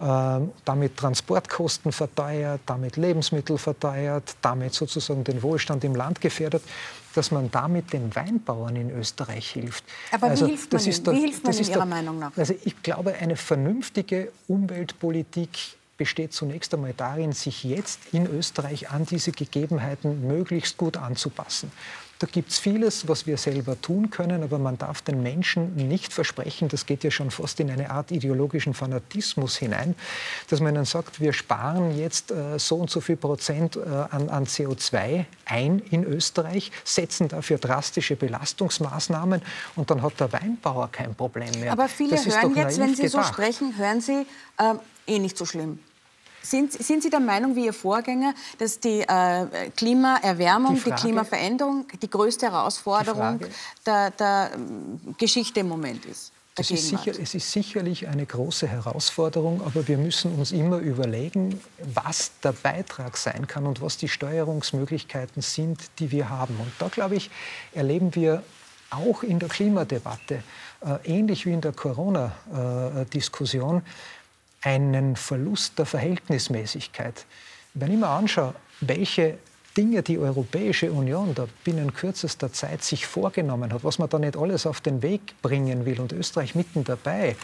[0.00, 6.62] äh, damit Transportkosten verteuert, damit Lebensmittel verteuert, damit sozusagen den Wohlstand im Land gefährdet,
[7.16, 9.84] dass man damit den Weinbauern in Österreich hilft.
[10.12, 11.06] Aber also, wie hilft man, ihnen?
[11.06, 12.36] wie hilft man in Ihrer der, Meinung nach?
[12.36, 19.06] Also ich glaube, eine vernünftige Umweltpolitik besteht zunächst einmal darin, sich jetzt in Österreich an
[19.06, 21.70] diese Gegebenheiten möglichst gut anzupassen.
[22.18, 26.14] Da gibt es vieles, was wir selber tun können, aber man darf den Menschen nicht
[26.14, 29.94] versprechen, das geht ja schon fast in eine Art ideologischen Fanatismus hinein,
[30.48, 34.30] dass man ihnen sagt, wir sparen jetzt äh, so und so viel Prozent äh, an,
[34.30, 39.42] an CO2 ein in Österreich, setzen dafür drastische Belastungsmaßnahmen
[39.74, 41.72] und dann hat der Weinbauer kein Problem mehr.
[41.72, 43.26] Aber viele hören jetzt, wenn Sie gedacht.
[43.26, 44.26] so sprechen, hören Sie
[44.56, 44.74] äh,
[45.06, 45.78] eh nicht so schlimm.
[46.42, 51.02] Sind, sind, Sie der Meinung, wie Ihr Vorgänger, dass die äh, Klimaerwärmung, die, Frage, die,
[51.02, 53.46] Klimaveränderung die größte Herausforderung die
[53.84, 56.32] der, der ähm, Geschichte im Moment ist?
[56.58, 61.60] Es ist, sicher, es ist sicherlich eine große Herausforderung, aber wir müssen uns immer überlegen,
[61.94, 66.56] was der Beitrag sein kann und was die Steuerungsmöglichkeiten sind, die wir haben.
[66.58, 67.30] Und da, glaube ich,
[67.74, 68.42] erleben wir
[68.88, 70.42] auch in der Klimadebatte,
[70.80, 73.82] äh, ähnlich wie in der Corona-Diskussion, äh,
[74.66, 77.24] einen Verlust der Verhältnismäßigkeit.
[77.74, 79.38] Wenn ich mir anschaue, welche
[79.76, 84.36] Dinge die Europäische Union da binnen kürzester Zeit sich vorgenommen hat, was man da nicht
[84.36, 87.36] alles auf den Weg bringen will und Österreich mitten dabei.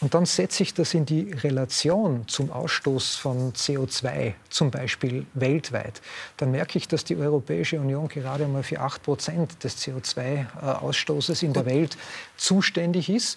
[0.00, 6.00] Und dann setze ich das in die Relation zum Ausstoß von CO2, zum Beispiel weltweit.
[6.36, 11.54] Dann merke ich, dass die Europäische Union gerade mal für 8 Prozent des CO2-Ausstoßes in
[11.54, 11.96] der Welt
[12.36, 13.36] zuständig ist.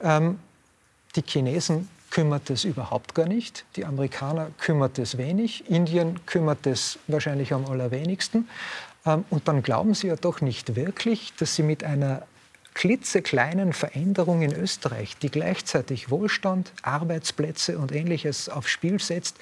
[0.00, 0.38] Ähm,
[1.16, 3.64] die Chinesen kümmert es überhaupt gar nicht.
[3.76, 5.70] Die Amerikaner kümmert es wenig.
[5.70, 8.48] Indien kümmert es wahrscheinlich am allerwenigsten.
[9.06, 12.22] Ähm, und dann glauben Sie ja doch nicht wirklich, dass Sie mit einer
[12.74, 19.36] klitzekleinen Veränderung in Österreich, die gleichzeitig Wohlstand, Arbeitsplätze und Ähnliches aufs Spiel setzt,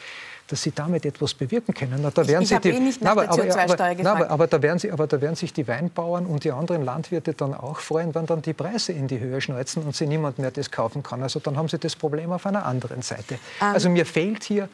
[0.50, 2.00] dass sie damit etwas bewirken können.
[2.02, 4.30] Na, da werden ich, ich sie die, eh nicht nach aber, der CO2-Steuer aber, aber,
[4.30, 7.54] aber, da werden sie, aber da werden sich die Weinbauern und die anderen Landwirte dann
[7.54, 10.70] auch freuen, wenn dann die Preise in die Höhe schneuzen und sie niemand mehr das
[10.70, 11.22] kaufen kann.
[11.22, 13.34] Also dann haben sie das Problem auf einer anderen Seite.
[13.34, 13.74] Ähm.
[13.74, 14.68] Also mir fehlt hier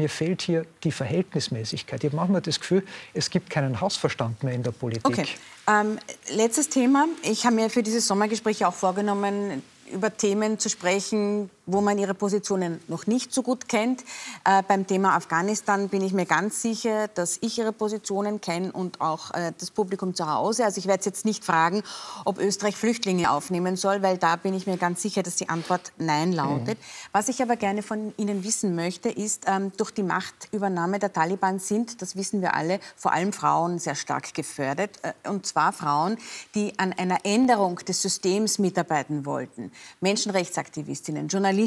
[0.00, 2.02] mir fehlt hier die Verhältnismäßigkeit.
[2.02, 2.82] Ich habe manchmal das Gefühl,
[3.12, 5.06] es gibt keinen Hausverstand mehr in der Politik.
[5.06, 5.26] Okay.
[5.68, 5.98] Ähm,
[6.34, 7.06] letztes Thema.
[7.22, 12.14] Ich habe mir für dieses Sommergespräch auch vorgenommen, über Themen zu sprechen, wo man ihre
[12.14, 14.02] Positionen noch nicht so gut kennt.
[14.44, 19.00] Äh, beim Thema Afghanistan bin ich mir ganz sicher, dass ich ihre Positionen kenne und
[19.00, 20.64] auch äh, das Publikum zu Hause.
[20.64, 21.82] Also ich werde jetzt nicht fragen,
[22.24, 25.92] ob Österreich Flüchtlinge aufnehmen soll, weil da bin ich mir ganz sicher, dass die Antwort
[25.98, 26.78] Nein lautet.
[26.78, 26.84] Mhm.
[27.12, 31.58] Was ich aber gerne von Ihnen wissen möchte, ist, ähm, durch die Machtübernahme der Taliban
[31.58, 34.98] sind, das wissen wir alle, vor allem Frauen sehr stark gefördert.
[35.02, 36.18] Äh, und zwar Frauen,
[36.54, 39.72] die an einer Änderung des Systems mitarbeiten wollten.
[40.00, 41.59] Menschenrechtsaktivistinnen, Journalistinnen,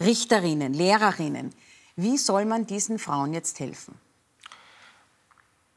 [0.00, 1.50] Richterinnen, Lehrerinnen.
[1.96, 3.94] Wie soll man diesen Frauen jetzt helfen?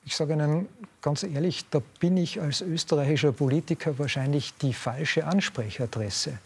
[0.06, 0.70] Ich sage Ihnen
[1.02, 6.40] ganz ehrlich, da bin ich als österreichischer Politiker wahrscheinlich die falsche Ansprechadresse.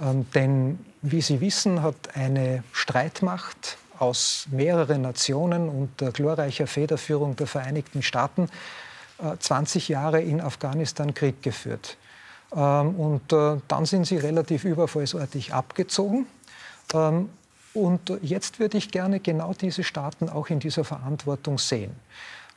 [0.00, 7.46] Ähm, denn wie Sie wissen, hat eine Streitmacht aus mehreren Nationen unter glorreicher Federführung der
[7.46, 8.48] Vereinigten Staaten
[9.18, 11.98] äh, 20 Jahre in Afghanistan Krieg geführt.
[12.54, 16.26] Ähm, und äh, dann sind sie relativ überfallsartig abgezogen.
[16.92, 17.28] Ähm,
[17.72, 21.92] und jetzt würde ich gerne genau diese Staaten auch in dieser Verantwortung sehen.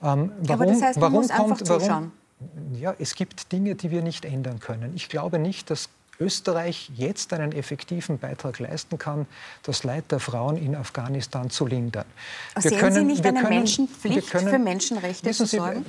[0.02, 2.12] Ähm, warum, Aber das heißt, man warum muss kommt, einfach zuschauen.
[2.40, 4.94] Warum, ja, es gibt Dinge, die wir nicht ändern können.
[4.96, 5.90] Ich glaube nicht, dass
[6.24, 9.28] Österreich jetzt einen effektiven Beitrag leisten kann,
[9.64, 12.06] das Leid der Frauen in Afghanistan zu lindern.
[12.54, 15.86] Wir Sehen können, Sie nicht eine können, Menschenpflicht können, für Menschenrechte zu sorgen?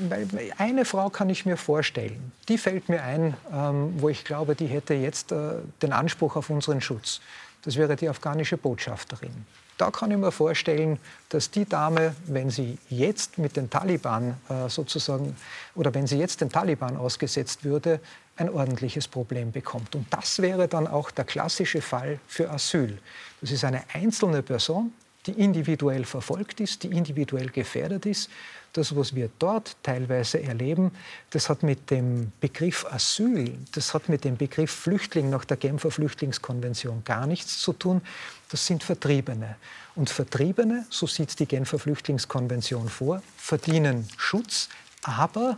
[0.58, 2.32] Eine Frau kann ich mir vorstellen.
[2.48, 6.50] Die fällt mir ein, ähm, wo ich glaube, die hätte jetzt äh, den Anspruch auf
[6.50, 7.20] unseren Schutz.
[7.62, 9.32] Das wäre die afghanische Botschafterin.
[9.76, 10.98] Da kann ich mir vorstellen,
[11.30, 15.34] dass die Dame, wenn sie jetzt mit den Taliban äh, sozusagen
[15.74, 18.00] oder wenn sie jetzt den Taliban ausgesetzt würde,
[18.36, 19.94] ein ordentliches Problem bekommt.
[19.94, 22.98] Und das wäre dann auch der klassische Fall für Asyl.
[23.40, 24.92] Das ist eine einzelne Person,
[25.26, 28.28] die individuell verfolgt ist, die individuell gefährdet ist.
[28.72, 30.90] Das, was wir dort teilweise erleben,
[31.30, 35.92] das hat mit dem Begriff Asyl, das hat mit dem Begriff Flüchtling nach der Genfer
[35.92, 38.02] Flüchtlingskonvention gar nichts zu tun.
[38.50, 39.56] Das sind Vertriebene.
[39.94, 44.68] Und Vertriebene, so sieht die Genfer Flüchtlingskonvention vor, verdienen Schutz,
[45.04, 45.56] aber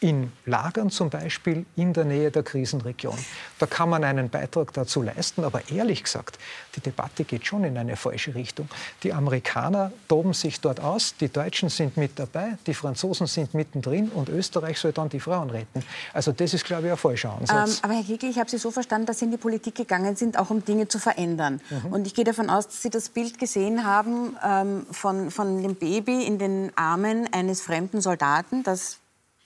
[0.00, 3.16] in Lagern zum Beispiel in der Nähe der Krisenregion.
[3.58, 6.38] Da kann man einen Beitrag dazu leisten, aber ehrlich gesagt,
[6.74, 8.68] die Debatte geht schon in eine falsche Richtung.
[9.02, 14.10] Die Amerikaner toben sich dort aus, die Deutschen sind mit dabei, die Franzosen sind mittendrin
[14.10, 15.82] und Österreich soll dann die Frauen retten.
[16.12, 17.78] Also das ist, glaube ich, ein falscher Ansatz.
[17.78, 20.14] Ähm, aber Herr Kegel, ich habe Sie so verstanden, dass Sie in die Politik gegangen
[20.14, 21.60] sind, auch um Dinge zu verändern.
[21.70, 21.92] Mhm.
[21.92, 25.76] Und ich gehe davon aus, dass Sie das Bild gesehen haben ähm, von, von dem
[25.76, 28.98] Baby in den Armen eines fremden Soldaten, das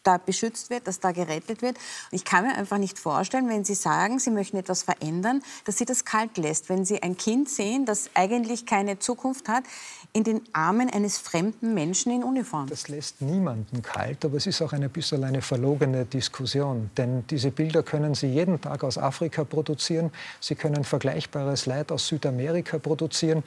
[0.02, 1.76] da beschützt wird, dass da gerettet wird.
[2.10, 5.84] Ich kann mir einfach nicht vorstellen, wenn Sie sagen, Sie möchten etwas verändern, dass Sie
[5.84, 6.68] das kalt lässt.
[6.68, 9.64] Wenn Sie ein Kind sehen, das eigentlich keine Zukunft hat,
[10.12, 12.66] in den Armen eines fremden Menschen in Uniform.
[12.68, 16.90] Das lässt niemanden kalt, aber es ist auch ein bisschen eine verlogene Diskussion.
[16.96, 20.10] Denn diese Bilder können Sie jeden Tag aus Afrika produzieren.
[20.40, 23.42] Sie können vergleichbares Leid aus Südamerika produzieren.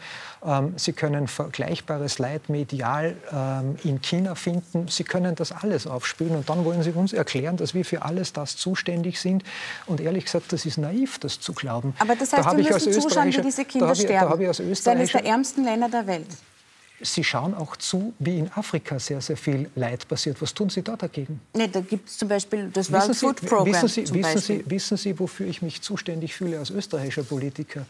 [0.46, 4.88] Ähm, Sie können vergleichbares Leid medial ähm, in China finden.
[4.88, 6.43] Sie können das alles aufspülen.
[6.44, 9.44] Und dann wollen Sie uns erklären, dass wir für alles das zuständig sind.
[9.86, 11.94] Und ehrlich gesagt, das ist naiv, das zu glauben.
[12.00, 14.44] Aber das heißt, da wir müssen zuschauen, wie diese Kinder da ich, sterben.
[14.44, 16.28] Da als eines der ärmsten Länder der Welt.
[17.00, 20.42] Sie schauen auch zu, wie in Afrika sehr, sehr viel Leid passiert.
[20.42, 21.40] Was tun Sie da dagegen?
[21.54, 23.68] Nee, da gibt es zum Beispiel das World wissen Food Program.
[23.68, 27.86] Wissen Sie, wissen, Sie, wissen Sie, wofür ich mich zuständig fühle als österreichischer Politiker?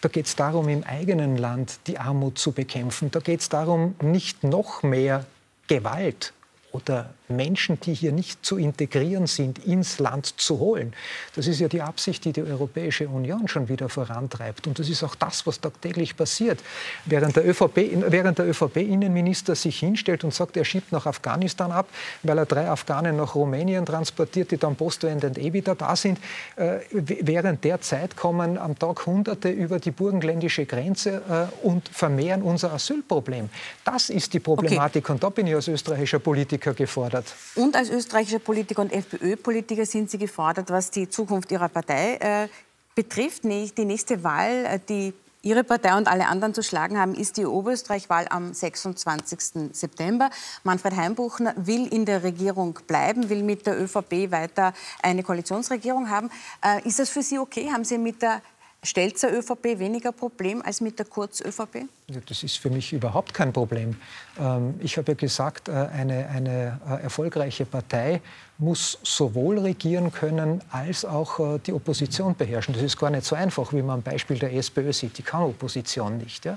[0.00, 3.10] Da geht es darum, im eigenen Land die Armut zu bekämpfen.
[3.10, 5.26] Da geht es darum, nicht noch mehr
[5.68, 6.32] Gewalt
[6.72, 10.92] oder Menschen, die hier nicht zu integrieren sind, ins Land zu holen.
[11.34, 14.66] Das ist ja die Absicht, die die Europäische Union schon wieder vorantreibt.
[14.66, 16.60] Und das ist auch das, was tagtäglich passiert.
[17.06, 21.86] Während der ÖVP-Innenminister ÖVP sich hinstellt und sagt, er schiebt nach Afghanistan ab,
[22.22, 26.18] weil er drei Afghanen nach Rumänien transportiert, die dann postwendend eh wieder da sind.
[26.56, 32.42] Äh, während der Zeit kommen am Tag Hunderte über die burgenländische Grenze äh, und vermehren
[32.42, 33.48] unser Asylproblem.
[33.84, 35.04] Das ist die Problematik.
[35.04, 35.12] Okay.
[35.12, 37.34] Und da bin ich als österreichischer Politiker gefordert gefordert.
[37.54, 42.48] Und als österreichischer Politiker und FPÖ-Politiker sind Sie gefordert, was die Zukunft Ihrer Partei äh,
[42.94, 43.44] betrifft.
[43.44, 45.12] Die nächste Wahl, äh, die
[45.42, 49.72] Ihre Partei und alle anderen zu schlagen haben, ist die Oberösterreich-Wahl am 26.
[49.72, 50.28] September.
[50.64, 56.30] Manfred Heimbuchner will in der Regierung bleiben, will mit der ÖVP weiter eine Koalitionsregierung haben.
[56.62, 57.70] Äh, ist das für Sie okay?
[57.72, 58.42] Haben Sie mit der
[58.82, 61.86] Stelzer ÖVP weniger Problem als mit der Kurz-ÖVP?
[62.26, 63.96] Das ist für mich überhaupt kein Problem.
[64.38, 68.22] Ähm, ich habe ja gesagt, äh, eine, eine äh, erfolgreiche Partei
[68.56, 72.72] muss sowohl regieren können als auch äh, die Opposition beherrschen.
[72.72, 75.18] Das ist gar nicht so einfach, wie man am Beispiel der SPÖ sieht.
[75.18, 76.46] Die kann Opposition nicht.
[76.46, 76.56] Ja?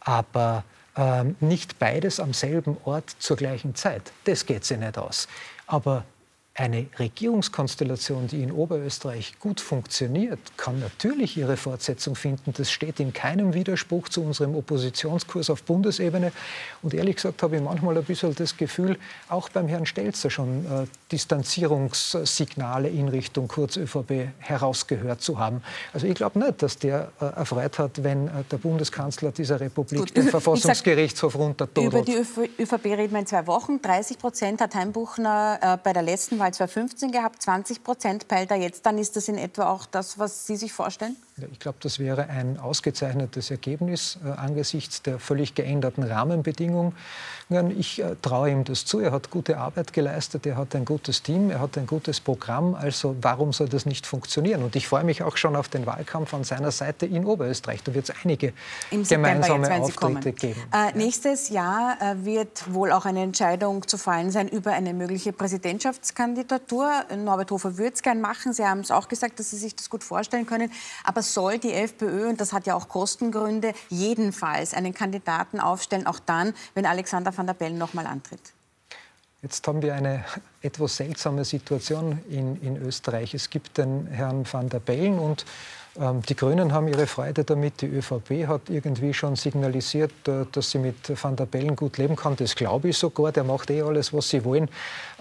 [0.00, 0.64] Aber
[0.96, 4.12] ähm, nicht beides am selben Ort zur gleichen Zeit.
[4.24, 5.28] Das geht sich nicht aus.
[5.66, 6.04] Aber
[6.56, 12.52] eine Regierungskonstellation, die in Oberösterreich gut funktioniert, kann natürlich ihre Fortsetzung finden.
[12.56, 16.30] Das steht in keinem Widerspruch zu unserem Oppositionskurs auf Bundesebene.
[16.82, 18.98] Und ehrlich gesagt habe ich manchmal ein bisschen das Gefühl,
[19.28, 25.60] auch beim Herrn Stelzer schon äh, Distanzierungssignale in Richtung Kurz-ÖVP herausgehört zu haben.
[25.92, 29.98] Also ich glaube nicht, dass der äh, erfreut hat, wenn äh, der Bundeskanzler dieser Republik
[29.98, 30.16] Gut.
[30.16, 31.92] den Verfassungsgerichtshof runtertodelt.
[31.92, 33.82] Über die ÖVP reden wir in zwei Wochen.
[33.82, 38.56] 30 Prozent hat Heimbuchner äh, bei der letzten Wahl 2015 gehabt, 20 Prozent peilt er
[38.56, 38.86] jetzt.
[38.86, 41.16] Dann ist das in etwa auch das, was Sie sich vorstellen?
[41.50, 46.94] Ich glaube, das wäre ein ausgezeichnetes Ergebnis äh, angesichts der völlig geänderten Rahmenbedingungen.
[47.76, 49.00] Ich äh, traue ihm das zu.
[49.00, 52.76] Er hat gute Arbeit geleistet, er hat ein gutes Team, er hat ein gutes Programm.
[52.76, 54.62] Also warum soll das nicht funktionieren?
[54.62, 57.82] Und ich freue mich auch schon auf den Wahlkampf an seiner Seite in Oberösterreich.
[57.82, 58.52] Da wird es einige
[58.90, 60.62] gemeinsame jetzt, Auftritte geben.
[60.72, 60.96] Äh.
[60.96, 66.88] Nächstes Jahr äh, wird wohl auch eine Entscheidung zu fallen sein über eine mögliche Präsidentschaftskandidatur.
[67.16, 68.52] Norbert Hofer würde es gern machen.
[68.52, 70.70] Sie haben es auch gesagt, dass Sie sich das gut vorstellen können.
[71.02, 76.18] Aber soll die FPÖ, und das hat ja auch Kostengründe, jedenfalls einen Kandidaten aufstellen, auch
[76.18, 78.52] dann, wenn Alexander van der Bellen noch mal antritt?
[79.42, 80.24] Jetzt haben wir eine
[80.62, 83.34] etwas seltsame Situation in, in Österreich.
[83.34, 85.44] Es gibt den Herrn van der Bellen und
[86.00, 87.80] ähm, die Grünen haben ihre Freude damit.
[87.80, 92.16] Die ÖVP hat irgendwie schon signalisiert, äh, dass sie mit Van der Bellen gut leben
[92.16, 92.36] kann.
[92.36, 93.30] Das glaube ich sogar.
[93.32, 94.68] Der macht eh alles, was sie wollen.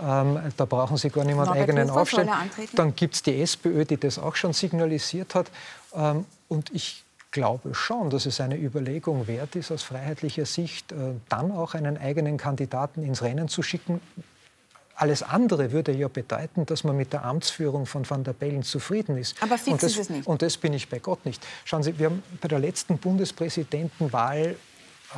[0.01, 2.29] Ähm, da brauchen sie gar niemanden eigenen aufstellen.
[2.75, 5.51] Dann gibt es die SPÖ, die das auch schon signalisiert hat.
[5.93, 10.95] Ähm, und ich glaube schon, dass es eine Überlegung wert ist, aus freiheitlicher Sicht äh,
[11.29, 13.99] dann auch einen eigenen Kandidaten ins Rennen zu schicken.
[14.95, 19.17] Alles andere würde ja bedeuten, dass man mit der Amtsführung von Van der Bellen zufrieden
[19.17, 19.35] ist.
[19.41, 20.27] Aber fix und das, ist es nicht.
[20.27, 21.45] Und das bin ich bei Gott nicht.
[21.65, 24.55] Schauen Sie, wir haben bei der letzten Bundespräsidentenwahl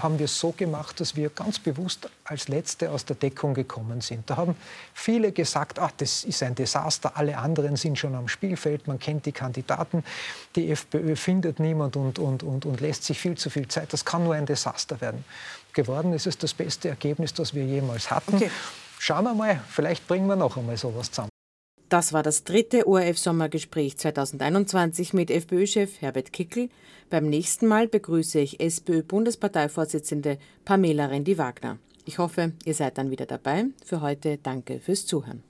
[0.01, 4.01] haben wir es so gemacht, dass wir ganz bewusst als Letzte aus der Deckung gekommen
[4.01, 4.29] sind.
[4.29, 4.55] Da haben
[4.93, 9.25] viele gesagt, ach, das ist ein Desaster, alle anderen sind schon am Spielfeld, man kennt
[9.25, 10.03] die Kandidaten,
[10.55, 13.93] die FPÖ findet niemand und, und, und, und lässt sich viel zu viel Zeit.
[13.93, 15.23] Das kann nur ein Desaster werden.
[15.73, 18.35] Geworden ist es das beste Ergebnis, das wir jemals hatten.
[18.35, 18.49] Okay.
[18.99, 21.34] Schauen wir mal, vielleicht bringen wir noch einmal sowas zusammen.
[21.95, 26.67] Das war das dritte ORF-Sommergespräch 2021 mit FPÖ-Chef Herbert Kickel.
[27.09, 31.77] Beim nächsten Mal begrüße ich SPÖ-Bundesparteivorsitzende Pamela Rendi-Wagner.
[32.03, 33.67] Ich hoffe, ihr seid dann wieder dabei.
[33.85, 35.41] Für heute danke fürs Zuhören.